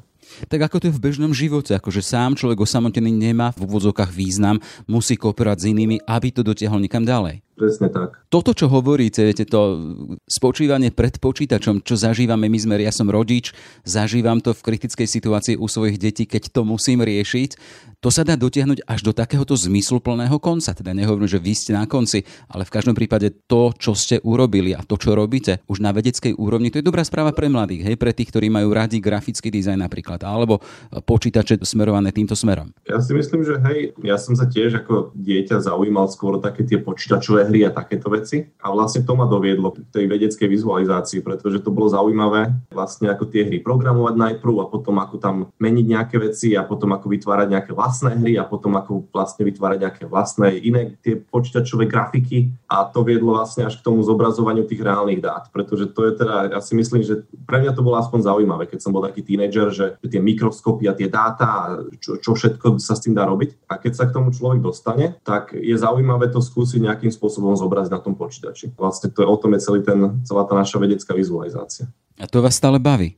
Tak 0.47 0.59
ako 0.69 0.75
to 0.77 0.87
je 0.89 0.95
v 0.95 1.03
bežnom 1.03 1.31
živote, 1.33 1.73
akože 1.73 2.01
sám 2.05 2.37
človek 2.37 2.61
osamotený 2.61 3.09
nemá 3.09 3.51
v 3.55 3.65
úvodzovkách 3.65 4.11
význam, 4.13 4.61
musí 4.85 5.17
kooperovať 5.17 5.57
s 5.63 5.69
inými, 5.73 5.97
aby 6.05 6.29
to 6.29 6.45
dotiahol 6.45 6.77
nikam 6.77 7.07
ďalej. 7.07 7.47
Presne 7.57 7.89
tak. 7.89 8.21
Toto, 8.29 8.53
čo 8.53 8.69
hovoríte, 8.69 9.25
viete, 9.25 9.41
to 9.41 9.81
spočívanie 10.29 10.93
pred 10.93 11.17
počítačom, 11.17 11.81
čo 11.81 11.97
zažívame 11.97 12.45
my 12.45 12.59
sme, 12.61 12.77
ja 12.77 12.93
som 12.93 13.09
rodič, 13.09 13.49
zažívam 13.81 14.37
to 14.37 14.53
v 14.53 14.61
kritickej 14.61 15.09
situácii 15.09 15.55
u 15.57 15.65
svojich 15.65 15.97
detí, 15.97 16.29
keď 16.29 16.53
to 16.53 16.61
musím 16.61 17.01
riešiť, 17.01 17.57
to 17.97 18.13
sa 18.13 18.21
dá 18.21 18.37
dotiahnuť 18.37 18.85
až 18.85 19.01
do 19.01 19.09
takéhoto 19.09 19.57
zmysluplného 19.57 20.37
konca. 20.37 20.77
Teda 20.77 20.93
nehovorím, 20.93 21.25
že 21.25 21.41
vy 21.41 21.57
ste 21.57 21.73
na 21.73 21.89
konci, 21.89 22.29
ale 22.45 22.61
v 22.61 22.73
každom 22.77 22.93
prípade 22.93 23.33
to, 23.49 23.73
čo 23.73 23.97
ste 23.97 24.21
urobili 24.21 24.77
a 24.77 24.85
to, 24.85 24.93
čo 25.01 25.17
robíte 25.17 25.65
už 25.65 25.81
na 25.81 25.89
vedeckej 25.89 26.37
úrovni, 26.37 26.69
to 26.69 26.77
je 26.77 26.85
dobrá 26.85 27.01
správa 27.01 27.33
pre 27.33 27.49
mladých, 27.49 27.89
hej, 27.89 27.95
pre 27.97 28.13
tých, 28.13 28.29
ktorí 28.29 28.53
majú 28.53 28.69
radi 28.69 29.01
grafický 29.01 29.49
dizajn 29.49 29.81
napríklad, 29.81 30.16
alebo 30.23 30.63
počítače 30.93 31.61
smerované 31.65 32.13
týmto 32.13 32.33
smerom. 32.37 32.73
Ja 32.87 33.01
si 33.01 33.11
myslím, 33.13 33.43
že 33.43 33.59
hej, 33.67 33.97
ja 34.01 34.15
som 34.17 34.33
sa 34.37 34.47
tiež 34.47 34.85
ako 34.85 35.17
dieťa 35.17 35.61
zaujímal 35.61 36.07
skôr 36.09 36.39
také 36.39 36.63
tie 36.63 36.79
počítačové 36.79 37.49
hry 37.49 37.67
a 37.67 37.73
takéto 37.73 38.07
veci. 38.07 38.47
A 38.61 38.71
vlastne 38.71 39.03
to 39.03 39.13
ma 39.13 39.27
doviedlo 39.27 39.73
k 39.73 39.83
tej 39.91 40.05
vedeckej 40.07 40.47
vizualizácii, 40.47 41.19
pretože 41.21 41.61
to 41.61 41.69
bolo 41.73 41.91
zaujímavé 41.91 42.53
vlastne 42.71 43.11
ako 43.11 43.27
tie 43.27 43.45
hry 43.45 43.59
programovať 43.59 44.15
najprv 44.15 44.55
a 44.63 44.69
potom 44.69 44.95
ako 45.01 45.15
tam 45.17 45.35
meniť 45.57 45.85
nejaké 45.85 46.15
veci 46.21 46.53
a 46.55 46.63
potom 46.63 46.93
ako 46.95 47.09
vytvárať 47.11 47.47
nejaké 47.51 47.71
vlastné 47.73 48.15
hry 48.17 48.37
a 48.37 48.45
potom 48.45 48.77
ako 48.77 49.09
vlastne 49.11 49.43
vytvárať 49.47 49.77
nejaké 49.83 50.03
vlastné 50.07 50.57
iné 50.61 50.95
tie 51.01 51.17
počítačové 51.17 51.89
grafiky 51.89 52.53
a 52.69 52.85
to 52.87 53.03
viedlo 53.03 53.35
vlastne 53.37 53.67
až 53.67 53.79
k 53.79 53.85
tomu 53.85 54.03
zobrazovaniu 54.03 54.67
tých 54.67 54.81
reálnych 54.83 55.21
dát, 55.23 55.49
pretože 55.51 55.89
to 55.91 56.07
je 56.07 56.11
teda, 56.17 56.53
ja 56.53 56.59
si 56.61 56.73
myslím, 56.75 57.01
že 57.03 57.23
pre 57.47 57.59
mňa 57.63 57.73
to 57.73 57.81
bolo 57.81 57.97
aspoň 57.99 58.19
zaujímavé, 58.23 58.67
keď 58.69 58.79
som 58.83 58.91
bol 58.93 59.03
taký 59.03 59.23
tínedžer, 59.23 59.67
že 59.73 59.85
tie 60.07 60.21
mikroskopy 60.23 60.87
a 60.87 60.97
tie 60.97 61.11
dáta 61.11 61.79
čo, 61.99 62.17
čo 62.17 62.33
všetko 62.33 62.79
sa 62.79 62.95
s 62.95 63.03
tým 63.03 63.13
dá 63.13 63.27
robiť. 63.27 63.67
A 63.67 63.77
keď 63.77 63.93
sa 63.93 64.03
k 64.07 64.15
tomu 64.15 64.31
človek 64.31 64.63
dostane, 64.63 65.19
tak 65.21 65.51
je 65.51 65.75
zaujímavé 65.75 66.31
to 66.31 66.39
skúsiť 66.39 66.83
nejakým 66.83 67.11
spôsobom 67.11 67.53
zobraziť 67.53 67.91
na 67.91 68.01
tom 68.01 68.15
počítači. 68.15 68.73
Vlastne 68.79 69.11
to 69.11 69.21
je, 69.23 69.27
o 69.27 69.37
tom 69.37 69.53
je 69.53 69.61
celý 69.63 69.83
ten, 69.83 70.23
celá 70.23 70.47
tá 70.47 70.55
naša 70.55 70.79
vedecká 70.79 71.11
vizualizácia. 71.11 71.91
A 72.17 72.25
to 72.25 72.41
vás 72.41 72.57
stále 72.57 72.81
baví? 72.81 73.13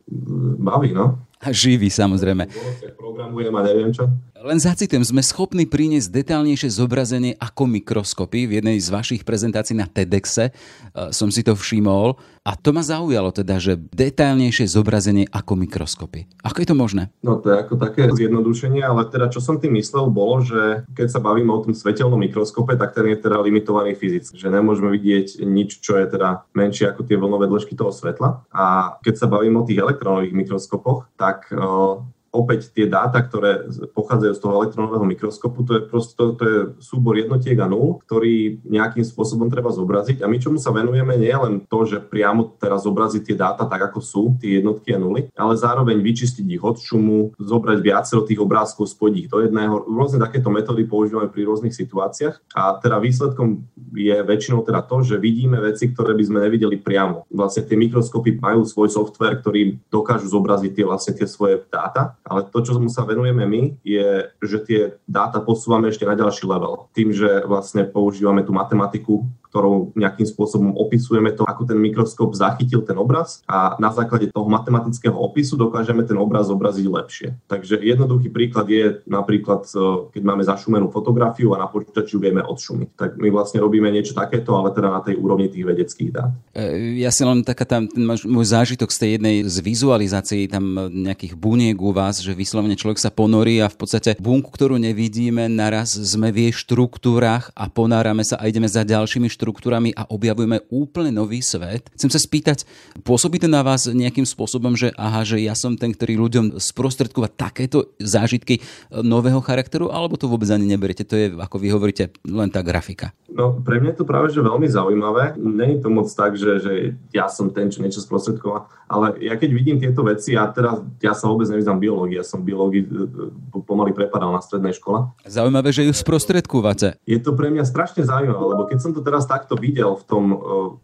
Baví, 0.59 0.91
no. 0.91 1.28
A 1.47 1.55
živí, 1.55 1.87
samozrejme. 1.87 2.51
Programujem 2.99 3.55
a 3.55 3.61
neviem 3.63 3.95
čo. 3.95 4.11
Len 4.39 4.55
zacitujem, 4.55 5.03
sme 5.03 5.19
schopní 5.19 5.67
priniesť 5.67 6.11
detálnejšie 6.23 6.71
zobrazenie 6.71 7.35
ako 7.39 7.67
mikroskopy. 7.79 8.47
V 8.47 8.63
jednej 8.63 8.79
z 8.79 8.87
vašich 8.87 9.27
prezentácií 9.27 9.75
na 9.75 9.83
TEDxe 9.83 10.51
uh, 10.51 11.11
som 11.11 11.27
si 11.27 11.43
to 11.43 11.59
všimol. 11.59 12.15
A 12.47 12.55
to 12.55 12.71
ma 12.71 12.79
zaujalo 12.79 13.35
teda, 13.35 13.59
že 13.59 13.75
detálnejšie 13.75 14.63
zobrazenie 14.71 15.27
ako 15.27 15.59
mikroskopy. 15.59 16.25
Ako 16.39 16.63
je 16.63 16.67
to 16.71 16.75
možné? 16.75 17.11
No 17.19 17.35
to 17.35 17.51
je 17.51 17.59
ako 17.59 17.75
také 17.75 18.07
zjednodušenie, 18.09 18.79
ale 18.79 19.11
teda 19.11 19.27
čo 19.27 19.43
som 19.43 19.59
tým 19.59 19.75
myslel 19.75 20.07
bolo, 20.07 20.39
že 20.39 20.87
keď 20.95 21.07
sa 21.13 21.19
bavíme 21.19 21.51
o 21.51 21.59
tom 21.59 21.75
svetelnom 21.75 22.17
mikroskope, 22.17 22.79
tak 22.79 22.95
ten 22.95 23.11
je 23.11 23.19
teda 23.19 23.43
limitovaný 23.43 23.93
fyzicky. 23.93 24.39
Že 24.39 24.55
nemôžeme 24.55 24.89
vidieť 24.95 25.43
nič, 25.43 25.83
čo 25.83 25.99
je 25.99 26.07
teda 26.09 26.47
menšie 26.55 26.87
ako 26.89 27.05
tie 27.05 27.19
vlnové 27.19 27.51
dĺžky 27.51 27.75
toho 27.75 27.91
svetla. 27.91 28.47
A 28.49 28.97
keď 29.03 29.19
sa 29.19 29.27
bavíme 29.27 29.59
o 29.61 29.67
tých 29.67 29.83
elektronových 29.83 30.33
mikroskopoch, 30.33 31.11
tak 31.19 31.28
uh, 31.51 31.95
opäť 32.29 32.69
tie 32.73 32.85
dáta, 32.85 33.21
ktoré 33.25 33.69
pochádzajú 33.93 34.33
z 34.37 34.41
toho 34.41 34.53
elektronového 34.61 35.05
mikroskopu, 35.05 35.65
to 35.65 35.71
je 35.77 35.81
proste 35.85 36.13
to, 36.13 36.37
to 36.37 36.43
je 36.45 36.59
súbor 36.81 37.17
jednotiek 37.17 37.57
a 37.57 37.65
nul, 37.65 38.01
ktorý 38.05 38.61
nejakým 38.65 39.01
spôsobom 39.01 39.49
treba 39.49 39.73
zobraziť. 39.73 40.21
A 40.21 40.29
my 40.29 40.37
čomu 40.37 40.57
sa 40.61 40.69
venujeme, 40.69 41.17
nie 41.17 41.33
je 41.33 41.39
len 41.41 41.55
to, 41.65 41.79
že 41.89 42.01
priamo 42.01 42.53
teraz 42.61 42.85
zobraziť 42.85 43.21
tie 43.25 43.35
dáta 43.37 43.65
tak, 43.65 43.81
ako 43.89 43.99
sú, 43.99 44.23
tie 44.37 44.61
jednotky 44.61 44.93
a 44.93 45.01
nuly, 45.01 45.27
ale 45.33 45.57
zároveň 45.57 45.97
vyčistiť 45.99 46.45
ich 46.45 46.61
od 46.61 46.77
šumu, 46.77 47.33
zobrať 47.41 47.77
viacero 47.81 48.21
tých 48.21 48.39
obrázkov, 48.39 48.89
spojiť 48.93 49.15
ich 49.17 49.29
do 49.29 49.41
jedného. 49.41 49.89
Rôzne 49.89 50.21
takéto 50.21 50.53
metódy 50.53 50.85
používame 50.85 51.33
pri 51.33 51.49
rôznych 51.49 51.73
situáciách 51.73 52.53
a 52.53 52.77
teda 52.77 53.01
výsledkom 53.01 53.65
je 53.97 54.15
väčšinou 54.21 54.61
teda 54.61 54.85
to, 54.85 55.01
že 55.01 55.17
vidíme 55.17 55.57
veci, 55.57 55.89
ktoré 55.89 56.13
by 56.13 56.23
sme 56.23 56.39
nevideli 56.45 56.77
priamo. 56.77 57.25
Vlastne 57.33 57.65
tie 57.65 57.73
mikroskopy 57.79 58.37
majú 58.37 58.63
svoj 58.67 58.93
software, 58.93 59.41
ktorý 59.41 59.81
dokážu 59.89 60.29
zobraziť 60.29 60.71
tie 60.77 60.85
vlastne 60.85 61.13
tie 61.17 61.25
svoje 61.25 61.65
dáta 61.71 62.18
ale 62.25 62.47
to, 62.49 62.59
čo 62.61 62.77
sa 62.91 63.07
venujeme 63.07 63.45
my, 63.45 63.61
je, 63.81 64.27
že 64.43 64.57
tie 64.65 64.81
dáta 65.05 65.39
posúvame 65.39 65.89
ešte 65.89 66.03
na 66.03 66.17
ďalší 66.17 66.45
level. 66.45 66.89
Tým, 66.91 67.15
že 67.15 67.43
vlastne 67.45 67.87
používame 67.87 68.43
tú 68.43 68.51
matematiku, 68.51 69.25
ktorou 69.49 69.91
nejakým 69.97 70.29
spôsobom 70.29 70.77
opisujeme 70.77 71.33
to, 71.33 71.41
ako 71.43 71.65
ten 71.65 71.81
mikroskop 71.81 72.37
zachytil 72.37 72.85
ten 72.85 72.95
obraz 73.01 73.41
a 73.49 73.73
na 73.81 73.89
základe 73.89 74.29
toho 74.29 74.45
matematického 74.45 75.13
opisu 75.17 75.57
dokážeme 75.57 76.05
ten 76.05 76.17
obraz 76.21 76.53
zobraziť 76.53 76.85
lepšie. 76.85 77.27
Takže 77.49 77.81
jednoduchý 77.81 78.29
príklad 78.29 78.69
je 78.69 79.01
napríklad, 79.09 79.65
e, 79.73 80.13
keď 80.13 80.21
máme 80.21 80.43
zašumenú 80.45 80.93
fotografiu 80.93 81.57
a 81.57 81.61
na 81.61 81.67
počítači 81.67 82.21
vieme 82.21 82.45
odšumiť. 82.45 82.89
Tak 82.93 83.09
my 83.17 83.29
vlastne 83.33 83.61
robíme 83.61 83.89
niečo 83.89 84.13
takéto, 84.13 84.53
ale 84.53 84.69
teda 84.73 84.89
na 84.93 85.01
tej 85.01 85.17
úrovni 85.17 85.49
tých 85.49 85.65
vedeckých 85.65 86.09
dát. 86.13 86.31
E, 86.53 87.01
ja 87.01 87.09
si 87.09 87.25
len 87.25 87.41
taká 87.41 87.65
tam, 87.65 87.89
môj 88.25 88.45
zážitok 88.53 88.93
z 88.93 88.97
tej 89.01 89.09
jednej 89.17 89.35
z 89.49 89.57
vizualizácií 89.65 90.45
tam 90.45 90.89
nejakých 90.89 91.33
buniek 91.33 91.77
u 91.81 91.89
vás, 91.89 92.21
že 92.21 92.37
vyslovene 92.37 92.77
človek 92.77 93.01
sa 93.01 93.09
ponorí 93.09 93.57
a 93.65 93.71
v 93.71 93.77
podstate 93.81 94.13
bunku, 94.21 94.53
ktorú 94.53 94.77
nevidíme, 94.77 95.49
naraz 95.49 95.97
sme 95.97 96.29
v 96.29 96.49
jej 96.49 96.53
štruktúrach 96.53 97.49
a 97.57 97.65
ponárame 97.65 98.21
sa 98.21 98.37
a 98.37 98.45
ideme 98.45 98.69
za 98.69 98.85
ďalšími 98.85 99.38
štruktúrami 99.39 99.95
a 99.95 100.03
objavujeme 100.11 100.59
úplne 100.67 101.15
nový 101.15 101.39
svet. 101.39 101.87
Chcem 101.95 102.11
sa 102.11 102.19
spýtať, 102.19 102.67
pôsobí 103.07 103.39
to 103.39 103.47
na 103.47 103.63
vás 103.63 103.87
nejakým 103.87 104.27
spôsobom, 104.27 104.75
že 104.75 104.91
aha, 104.99 105.23
že 105.23 105.39
ja 105.39 105.55
som 105.55 105.79
ten, 105.79 105.95
ktorý 105.95 106.19
ľuďom 106.19 106.45
sprostredkúva 106.59 107.31
takéto 107.31 107.95
zážitky 108.03 108.59
e, 108.59 108.61
nového 108.99 109.39
charakteru, 109.39 109.87
alebo 109.95 110.19
to 110.19 110.27
vôbec 110.27 110.51
ani 110.51 110.67
neberiete? 110.67 111.07
To 111.07 111.15
je, 111.15 111.31
ako 111.39 111.55
vy 111.55 111.71
hovoríte, 111.71 112.11
len 112.27 112.51
tá 112.51 112.59
grafika. 112.59 113.15
No, 113.31 113.55
pre 113.63 113.79
mňa 113.79 113.95
je 113.95 113.99
to 114.03 114.09
práve 114.09 114.27
že 114.35 114.43
veľmi 114.43 114.67
zaujímavé. 114.67 115.39
Není 115.39 115.79
to 115.79 115.87
moc 115.87 116.11
tak, 116.11 116.35
že, 116.35 116.59
že 116.59 116.73
ja 117.15 117.31
som 117.31 117.47
ten, 117.55 117.71
čo 117.71 117.79
niečo 117.79 118.03
sprostredková, 118.03 118.67
ale 118.91 119.21
ja 119.23 119.39
keď 119.39 119.49
vidím 119.55 119.77
tieto 119.79 120.03
veci, 120.03 120.35
a 120.35 120.49
teraz 120.51 120.83
ja 120.99 121.15
sa 121.15 121.31
vôbec 121.31 121.47
nevyznám 121.47 121.79
biológii, 121.79 122.19
ja 122.19 122.25
som 122.27 122.43
biológii 122.43 122.83
e, 122.83 122.87
e, 122.89 123.63
pomaly 123.63 123.95
prepadal 123.95 124.35
na 124.35 124.43
strednej 124.43 124.75
škole. 124.75 125.13
Zaujímavé, 125.23 125.69
že 125.69 125.85
ju 125.85 125.93
sprostredkúvate. 125.93 126.97
Je 127.05 127.21
to 127.21 127.37
pre 127.37 127.53
mňa 127.53 127.63
strašne 127.69 128.01
zaujímavé, 128.01 128.43
lebo 128.43 128.65
keď 128.65 128.79
som 128.81 128.91
to 128.91 129.05
teraz 129.05 129.28
takto 129.29 129.53
videl 129.53 129.93
v 129.93 130.03
tom, 130.09 130.23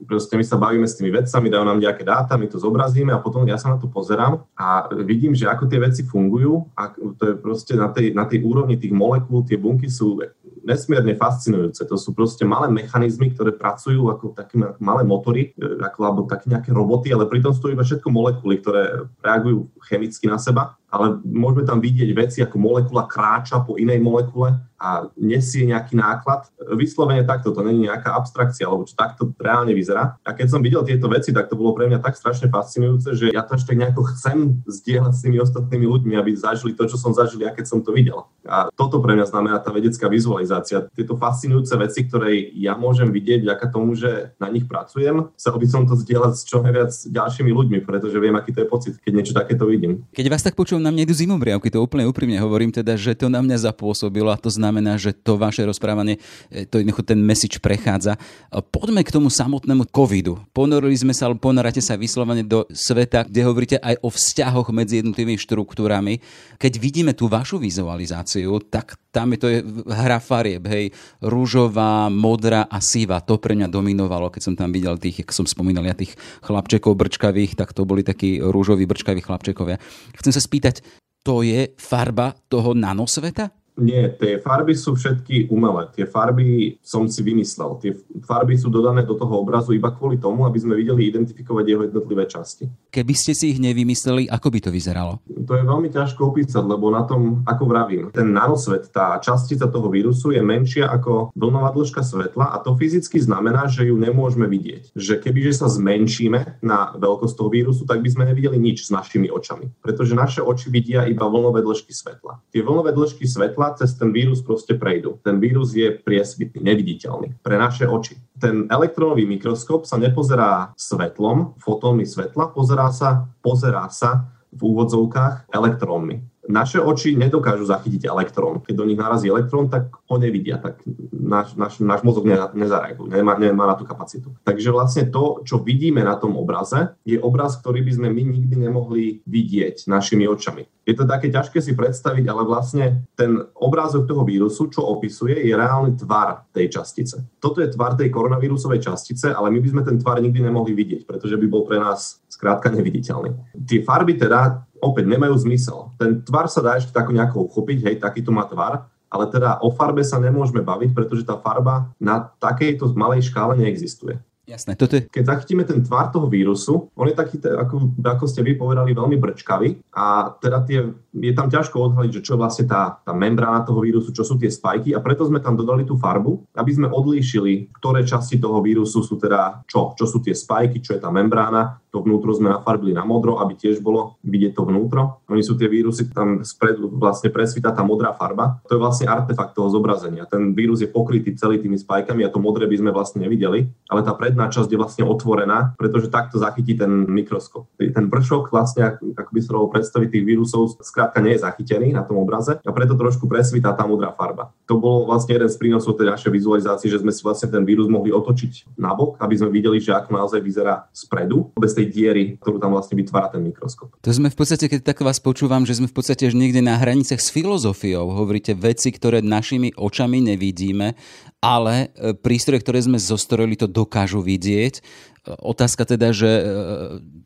proste 0.05 0.37
my 0.37 0.45
sa 0.45 0.61
bavíme 0.61 0.85
s 0.85 1.01
tými 1.01 1.09
vedcami, 1.09 1.49
dajú 1.49 1.65
nám 1.65 1.81
nejaké 1.81 2.05
dáta, 2.05 2.37
my 2.37 2.45
to 2.45 2.61
zobrazíme 2.61 3.09
a 3.09 3.17
potom 3.17 3.41
ja 3.49 3.57
sa 3.57 3.73
na 3.73 3.81
to 3.81 3.89
pozerám 3.89 4.45
a 4.53 4.85
vidím, 5.01 5.33
že 5.33 5.49
ako 5.49 5.65
tie 5.65 5.81
veci 5.81 6.05
fungujú 6.05 6.69
a 6.77 6.93
to 6.93 7.23
je 7.33 7.35
proste 7.41 7.73
na 7.73 7.89
tej, 7.89 8.13
na 8.13 8.29
tej 8.29 8.45
úrovni 8.45 8.77
tých 8.77 8.93
molekúl, 8.93 9.41
tie 9.41 9.57
bunky 9.57 9.89
sú 9.89 10.21
nesmierne 10.65 11.13
fascinujúce. 11.13 11.85
To 11.85 11.95
sú 11.95 12.11
proste 12.17 12.41
malé 12.41 12.67
mechanizmy, 12.73 13.31
ktoré 13.31 13.53
pracujú 13.53 14.09
ako 14.09 14.33
také 14.33 14.57
malé 14.81 15.05
motory, 15.05 15.53
e, 15.53 15.77
ako, 15.77 15.99
alebo 16.01 16.21
také 16.25 16.49
nejaké 16.49 16.73
roboty, 16.73 17.13
ale 17.13 17.29
pritom 17.29 17.53
sú 17.53 17.69
to 17.69 17.71
iba 17.71 17.85
všetko 17.85 18.09
molekuly, 18.09 18.57
ktoré 18.59 19.05
reagujú 19.21 19.69
chemicky 19.85 20.25
na 20.25 20.41
seba 20.41 20.73
ale 20.95 21.19
môžeme 21.27 21.67
tam 21.67 21.83
vidieť 21.83 22.09
veci 22.15 22.39
ako 22.39 22.55
molekula 22.55 23.03
kráča 23.03 23.59
po 23.67 23.75
inej 23.75 23.99
molekule 23.99 24.55
a 24.75 25.07
nesie 25.15 25.63
nejaký 25.65 25.95
náklad. 25.95 26.51
Vyslovene 26.75 27.23
takto, 27.23 27.55
to 27.55 27.63
není 27.63 27.87
nejaká 27.87 28.11
abstrakcia, 28.11 28.67
alebo 28.67 28.83
čo 28.83 28.93
takto 28.93 29.31
reálne 29.39 29.71
vyzerá. 29.71 30.19
A 30.21 30.35
keď 30.35 30.47
som 30.51 30.61
videl 30.61 30.83
tieto 30.83 31.07
veci, 31.07 31.31
tak 31.31 31.47
to 31.47 31.55
bolo 31.55 31.71
pre 31.73 31.87
mňa 31.87 32.03
tak 32.03 32.19
strašne 32.19 32.51
fascinujúce, 32.51 33.15
že 33.15 33.25
ja 33.31 33.41
to 33.47 33.55
ešte 33.55 33.71
nejako 33.71 34.03
chcem 34.13 34.61
zdieľať 34.67 35.13
s 35.15 35.23
tými 35.23 35.37
ostatnými 35.41 35.85
ľuďmi, 35.87 36.13
aby 36.19 36.35
zažili 36.35 36.75
to, 36.75 36.85
čo 36.91 36.99
som 36.99 37.15
zažil 37.15 37.41
ja, 37.41 37.55
keď 37.55 37.65
som 37.65 37.79
to 37.81 37.95
videl. 37.95 38.27
A 38.45 38.69
toto 38.75 39.01
pre 39.01 39.15
mňa 39.17 39.25
znamená 39.31 39.57
tá 39.63 39.73
vedecká 39.73 40.05
vizualizácia. 40.05 40.85
Tieto 40.93 41.17
fascinujúce 41.17 41.73
veci, 41.79 42.05
ktoré 42.05 42.53
ja 42.53 42.77
môžem 42.77 43.09
vidieť 43.09 43.47
vďaka 43.47 43.65
tomu, 43.73 43.97
že 43.97 44.37
na 44.37 44.51
nich 44.53 44.69
pracujem, 44.69 45.33
chcel 45.39 45.55
by 45.57 45.67
som 45.71 45.89
to 45.89 45.97
zdieľať 45.97 46.33
s 46.35 46.43
čo 46.45 46.61
najviac 46.61 46.93
ďalšími 47.09 47.49
ľuďmi, 47.49 47.79
pretože 47.81 48.21
viem, 48.21 48.37
aký 48.37 48.53
to 48.53 48.61
je 48.61 48.69
pocit, 48.69 48.93
keď 49.01 49.11
niečo 49.17 49.33
takéto 49.33 49.65
vidím. 49.65 50.05
Keď 50.13 50.27
vás 50.29 50.45
tak 50.45 50.53
počujem, 50.53 50.84
na 50.85 50.93
mne 50.93 51.09
idú 51.09 51.17
zimobriavky, 51.17 51.73
to 51.73 51.81
úplne 51.81 52.05
úprimne 52.05 52.37
hovorím 52.37 52.69
teda, 52.69 52.93
že 52.93 53.17
to 53.17 53.25
na 53.25 53.41
mňa 53.41 53.73
zapôsobilo 53.73 54.29
a 54.29 54.37
to 54.37 54.53
znamená, 54.53 55.01
že 55.01 55.17
to 55.17 55.41
vaše 55.41 55.65
rozprávanie, 55.65 56.21
e, 56.53 56.69
to 56.69 56.77
jednoducho 56.77 57.01
ten 57.01 57.17
message 57.17 57.57
prechádza. 57.57 58.21
Poďme 58.69 59.01
k 59.01 59.09
tomu 59.09 59.33
samotnému 59.33 59.89
covidu. 59.89 60.37
Ponorili 60.53 60.93
sme 60.93 61.17
sa, 61.17 61.25
ale 61.25 61.41
ponoráte 61.41 61.81
sa 61.81 61.97
vyslovene 61.97 62.45
do 62.45 62.69
sveta, 62.69 63.25
kde 63.25 63.41
hovoríte 63.41 63.77
aj 63.81 63.97
o 64.05 64.13
vzťahoch 64.13 64.69
medzi 64.69 65.01
jednotlivými 65.01 65.41
štruktúrami. 65.41 66.21
Keď 66.61 66.73
vidíme 66.77 67.17
tú 67.17 67.25
vašu 67.25 67.57
vizualizáciu, 67.57 68.61
tak 68.69 69.01
tam 69.15 69.31
je 69.31 69.39
to 69.39 69.48
je 69.48 69.60
hra 69.88 70.19
farieb, 70.19 70.67
hej, 70.67 70.91
rúžová, 71.24 72.12
modrá 72.12 72.67
a 72.67 72.84
síva, 72.84 73.24
to 73.24 73.39
pre 73.39 73.55
mňa 73.55 73.72
dominovalo, 73.72 74.27
keď 74.27 74.41
som 74.43 74.55
tam 74.60 74.75
videl 74.75 75.00
tých, 75.00 75.24
ako 75.24 75.31
som 75.31 75.48
spomínal, 75.48 75.88
ja 75.88 75.95
tých 75.95 76.19
chlapčekov 76.43 77.00
brčkavých, 77.00 77.55
tak 77.55 77.72
to 77.72 77.88
boli 77.88 78.03
takí 78.03 78.43
rúžoví 78.43 78.84
brčkaví 78.84 79.24
chlapčekovia. 79.24 79.79
Chcem 80.19 80.36
sa 80.36 80.43
spýtať, 80.43 80.84
to 81.24 81.48
je 81.48 81.72
farba 81.79 82.36
toho 82.51 82.75
nanosveta? 82.75 83.55
Nie, 83.75 84.08
tie 84.15 84.39
farby 84.39 84.72
sú 84.72 84.96
všetky 84.96 85.51
umelé. 85.51 85.91
Tie 85.91 86.08
farby 86.08 86.79
som 86.79 87.12
si 87.12 87.20
vymyslel. 87.20 87.75
Tie 87.84 87.91
farby 88.24 88.55
sú 88.55 88.72
dodané 88.72 89.03
do 89.03 89.20
toho 89.20 89.44
obrazu 89.44 89.75
iba 89.75 89.91
kvôli 89.91 90.15
tomu, 90.15 90.48
aby 90.48 90.55
sme 90.55 90.79
videli 90.79 91.12
identifikovať 91.12 91.65
jeho 91.67 91.84
jednotlivé 91.84 92.24
časti. 92.24 92.72
Keby 92.88 93.12
ste 93.12 93.36
si 93.36 93.51
ich 93.51 93.60
nevymysleli, 93.60 94.32
ako 94.32 94.48
by 94.48 94.60
to 94.63 94.70
vyzeralo? 94.72 95.20
To 95.27 95.53
je 95.60 95.67
veľmi 95.67 95.91
ťažko 95.91 96.32
opísať, 96.32 96.63
lebo 96.63 96.88
na 96.88 97.03
tom, 97.03 97.44
ako 97.44 97.63
vravím, 97.67 98.05
ten 98.15 98.32
nanosvet, 98.32 98.88
tá 98.96 99.20
častica 99.20 99.67
toho 99.67 99.91
vírusu 99.91 100.32
je 100.32 100.39
menšia 100.39 100.88
ako 100.88 101.36
vlnová 101.36 101.75
dĺžka 101.75 102.00
svetla 102.00 102.55
a 102.55 102.58
to 102.63 102.79
fyzicky 102.79 103.20
znamená, 103.20 103.67
že 103.67 103.91
ju 103.91 104.00
nemôžeme 104.00 104.48
vidieť. 104.48 104.96
Že 104.96 105.20
kebyže 105.20 105.60
sa 105.60 105.67
zmenšíme 105.67 106.63
na 106.63 106.96
veľkosť 106.96 107.36
toho 107.36 107.50
vírusu, 107.51 107.84
tak 107.84 108.00
by 108.00 108.08
sme 108.08 108.24
nevideli 108.32 108.55
nič 108.55 108.88
s 108.88 108.89
našimi 108.96 109.27
očami. 109.27 109.67
Pretože 109.84 110.15
naše 110.15 110.39
oči 110.39 110.72
vidia 110.72 111.03
iba 111.03 111.27
vlnové 111.27 111.60
dĺžky 111.60 111.91
svetla. 111.91 112.39
Tie 112.55 112.63
vlnové 112.63 112.96
dĺžky 112.96 113.27
svetla 113.27 113.64
cez 113.74 113.98
ten 113.98 114.13
vírus 114.13 114.45
proste 114.45 114.77
prejdú. 114.77 115.17
Ten 115.25 115.41
vírus 115.41 115.74
je 115.74 115.89
priesvitný, 115.89 116.62
neviditeľný 116.62 117.41
pre 117.41 117.57
naše 117.57 117.89
oči. 117.89 118.22
Ten 118.38 118.69
elektrónový 118.69 119.25
mikroskop 119.25 119.89
sa 119.89 119.98
nepozerá 119.98 120.75
svetlom, 120.77 121.57
fotónmi 121.57 122.05
svetla, 122.05 122.53
pozerá 122.53 122.93
sa, 122.93 123.25
pozerá 123.41 123.89
sa 123.89 124.29
v 124.53 124.62
úvodzovkách 124.72 125.50
elektrónmi 125.50 126.34
naše 126.47 126.77
oči 126.77 127.17
nedokážu 127.17 127.65
zachytiť 127.65 128.05
elektrón. 128.05 128.61
Keď 128.61 128.75
do 128.75 128.85
nich 128.85 128.99
narazí 128.99 129.29
elektrón, 129.29 129.69
tak 129.69 129.89
ho 129.93 130.15
nevidia, 130.17 130.61
tak 130.61 130.81
náš, 131.11 131.57
náš, 131.57 131.81
náš 131.81 132.01
mozog 132.05 132.29
ne, 132.29 132.37
nezareaguje, 132.53 133.09
nemá, 133.11 133.37
nemá 133.37 133.65
na 133.65 133.75
tú 133.75 133.83
kapacitu. 133.83 134.33
Takže 134.45 134.69
vlastne 134.69 135.03
to, 135.09 135.41
čo 135.41 135.61
vidíme 135.61 136.05
na 136.05 136.15
tom 136.15 136.37
obraze, 136.37 136.93
je 137.03 137.17
obraz, 137.17 137.57
ktorý 137.57 137.81
by 137.81 137.91
sme 137.97 138.07
my 138.13 138.23
nikdy 138.37 138.55
nemohli 138.55 139.25
vidieť 139.25 139.89
našimi 139.89 140.29
očami. 140.29 140.69
Je 140.85 140.93
to 140.93 141.09
také 141.09 141.33
ťažké 141.33 141.65
si 141.65 141.73
predstaviť, 141.73 142.29
ale 142.29 142.45
vlastne 142.45 143.09
ten 143.17 143.41
obrázok 143.57 144.05
toho 144.05 144.21
vírusu, 144.21 144.69
čo 144.69 144.85
opisuje, 144.85 145.33
je 145.33 145.53
reálny 145.57 145.97
tvar 145.97 146.45
tej 146.53 146.77
častice. 146.77 147.25
Toto 147.41 147.57
je 147.57 147.73
tvar 147.73 147.97
tej 147.97 148.13
koronavírusovej 148.13 148.85
častice, 148.85 149.33
ale 149.33 149.49
my 149.49 149.59
by 149.65 149.69
sme 149.73 149.81
ten 149.81 149.97
tvar 149.97 150.21
nikdy 150.21 150.45
nemohli 150.45 150.77
vidieť, 150.77 151.09
pretože 151.09 151.41
by 151.41 151.47
bol 151.49 151.65
pre 151.65 151.81
nás 151.81 152.21
skrátka 152.29 152.69
neviditeľný. 152.69 153.33
Tie 153.65 153.81
farby 153.81 154.13
teda 154.13 154.61
opäť 154.85 155.09
nemajú 155.09 155.33
zmysel. 155.41 155.89
Ten 155.97 156.21
tvar 156.21 156.45
sa 156.45 156.61
dá 156.61 156.77
ešte 156.77 156.93
tak 156.93 157.09
nejako 157.09 157.49
uchopiť, 157.49 157.77
hej, 157.89 157.95
takýto 157.97 158.29
má 158.29 158.45
tvar, 158.45 158.85
ale 159.09 159.25
teda 159.33 159.59
o 159.65 159.73
farbe 159.73 160.05
sa 160.05 160.21
nemôžeme 160.21 160.61
baviť, 160.61 160.93
pretože 160.93 161.25
tá 161.25 161.35
farba 161.41 161.89
na 161.97 162.29
takejto 162.37 162.93
malej 162.93 163.27
škále 163.33 163.57
neexistuje. 163.57 164.21
Jasné, 164.45 164.77
toto 164.77 164.93
je... 164.93 165.09
Keď 165.09 165.25
zachytíme 165.25 165.65
ten 165.65 165.81
tvar 165.81 166.13
toho 166.13 166.29
vírusu, 166.29 166.93
on 166.93 167.09
je 167.09 167.17
taký, 167.17 167.41
ako, 167.41 167.97
ako 167.97 168.25
ste 168.29 168.45
vy 168.45 168.53
povedali, 168.53 168.93
veľmi 168.93 169.17
brčkavý 169.17 169.81
a 169.89 170.37
teda 170.37 170.61
tie, 170.69 170.85
je 171.17 171.33
tam 171.33 171.49
ťažko 171.49 171.73
odhaliť, 171.81 172.21
že 172.21 172.23
čo 172.29 172.37
je 172.37 172.41
vlastne 172.45 172.65
tá, 172.69 173.01
tá 173.01 173.09
membrána 173.09 173.65
toho 173.65 173.81
vírusu, 173.81 174.13
čo 174.13 174.21
sú 174.21 174.37
tie 174.37 174.53
spajky 174.53 174.93
a 174.93 175.01
preto 175.01 175.25
sme 175.25 175.41
tam 175.41 175.57
dodali 175.57 175.81
tú 175.81 175.97
farbu, 175.97 176.45
aby 176.53 176.71
sme 176.77 176.93
odlíšili, 176.93 177.73
ktoré 177.73 178.05
časti 178.05 178.37
toho 178.37 178.61
vírusu 178.61 179.01
sú 179.01 179.17
teda 179.17 179.65
čo, 179.65 179.97
čo 179.97 180.05
sú 180.05 180.21
tie 180.21 180.37
spajky, 180.37 180.77
čo 180.77 180.93
je 180.93 181.01
tá 181.01 181.09
membrána 181.09 181.81
to 181.95 182.03
vnútro 182.03 182.35
sme 182.35 182.51
nafarbili 182.51 182.91
na 182.91 183.07
modro, 183.07 183.39
aby 183.39 183.55
tiež 183.55 183.79
bolo 183.79 184.19
vidieť 184.27 184.51
to 184.51 184.67
vnútro. 184.67 185.23
Oni 185.31 185.39
sú 185.39 185.55
tie 185.55 185.71
vírusy, 185.71 186.11
tam 186.11 186.43
spredu 186.43 186.91
vlastne 186.91 187.31
presvita 187.31 187.71
tá 187.71 187.87
modrá 187.87 188.11
farba. 188.11 188.59
To 188.67 188.75
je 188.75 188.83
vlastne 188.83 189.07
artefakt 189.07 189.55
toho 189.55 189.71
zobrazenia. 189.71 190.27
Ten 190.27 190.51
vírus 190.51 190.83
je 190.83 190.91
pokrytý 190.91 191.31
celý 191.39 191.63
tými 191.63 191.79
spajkami 191.79 192.27
a 192.27 192.33
to 192.33 192.43
modré 192.43 192.67
by 192.67 192.75
sme 192.75 192.91
vlastne 192.91 193.23
nevideli, 193.23 193.71
ale 193.87 194.03
tá 194.03 194.11
predná 194.11 194.51
časť 194.51 194.67
je 194.67 194.75
vlastne 194.75 195.03
otvorená, 195.07 195.71
pretože 195.79 196.11
takto 196.11 196.35
zachytí 196.35 196.75
ten 196.75 197.07
mikroskop. 197.07 197.71
Ten 197.79 198.11
vršok 198.11 198.51
vlastne, 198.51 198.99
ako 198.99 199.31
by 199.31 199.39
sa 199.39 199.49
dalo 199.55 199.71
predstaviť 199.71 200.19
tých 200.19 200.27
vírusov, 200.27 200.75
skrátka 200.83 201.23
nie 201.23 201.39
je 201.39 201.47
zachytený 201.47 201.95
na 201.95 202.03
tom 202.03 202.19
obraze 202.19 202.59
a 202.59 202.71
preto 202.75 202.99
trošku 202.99 203.31
presvitá 203.31 203.71
tá 203.71 203.87
modrá 203.87 204.11
farba. 204.11 204.51
To 204.67 204.75
bol 204.75 205.07
vlastne 205.07 205.39
jeden 205.39 205.47
z 205.47 205.55
prínosov 205.55 205.95
tej 205.95 206.11
našej 206.11 206.31
vizualizácie, 206.33 206.91
že 206.91 206.99
sme 206.99 207.15
si 207.15 207.23
vlastne 207.23 207.47
ten 207.47 207.63
vírus 207.63 207.87
mohli 207.87 208.11
otočiť 208.11 208.75
nabok, 208.75 209.15
aby 209.23 209.35
sme 209.39 209.53
videli, 209.53 209.79
že 209.79 209.95
ako 209.95 210.11
naozaj 210.11 210.43
vyzerá 210.43 210.89
spredu, 210.91 211.53
bez 211.55 211.77
tej 211.77 211.84
tej 211.85 211.93
diery, 211.93 212.23
ktorú 212.41 212.57
tam 212.57 212.73
vlastne 212.73 212.97
vytvára 212.97 213.29
ten 213.29 213.45
mikroskop. 213.45 213.93
To 214.01 214.09
sme 214.09 214.33
v 214.33 214.37
podstate, 214.37 214.65
keď 214.65 214.81
tak 214.81 215.05
vás 215.05 215.21
počúvam, 215.21 215.61
že 215.61 215.77
sme 215.77 215.85
v 215.85 215.93
podstate 215.93 216.33
niekde 216.33 216.65
na 216.65 216.81
hraniciach 216.81 217.21
s 217.21 217.29
filozofiou. 217.29 218.09
Hovoríte 218.09 218.57
veci, 218.57 218.89
ktoré 218.89 219.21
našimi 219.21 219.77
očami 219.77 220.25
nevidíme, 220.25 220.97
ale 221.37 221.93
e, 221.93 222.17
prístroje, 222.17 222.65
ktoré 222.65 222.81
sme 222.81 222.97
zostrojili, 222.97 223.53
to 223.53 223.69
dokážu 223.69 224.25
vidieť. 224.25 224.81
Otázka 225.25 225.89
teda, 225.89 226.13
že 226.13 226.29
e, 226.29 226.44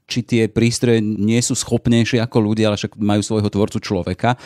či 0.08 0.24
tie 0.24 0.48
prístroje 0.48 1.04
nie 1.04 1.40
sú 1.44 1.52
schopnejšie 1.52 2.24
ako 2.24 2.38
ľudia, 2.40 2.72
ale 2.72 2.80
však 2.80 2.96
majú 2.96 3.20
svojho 3.20 3.52
tvorcu 3.52 3.78
človeka. 3.84 4.40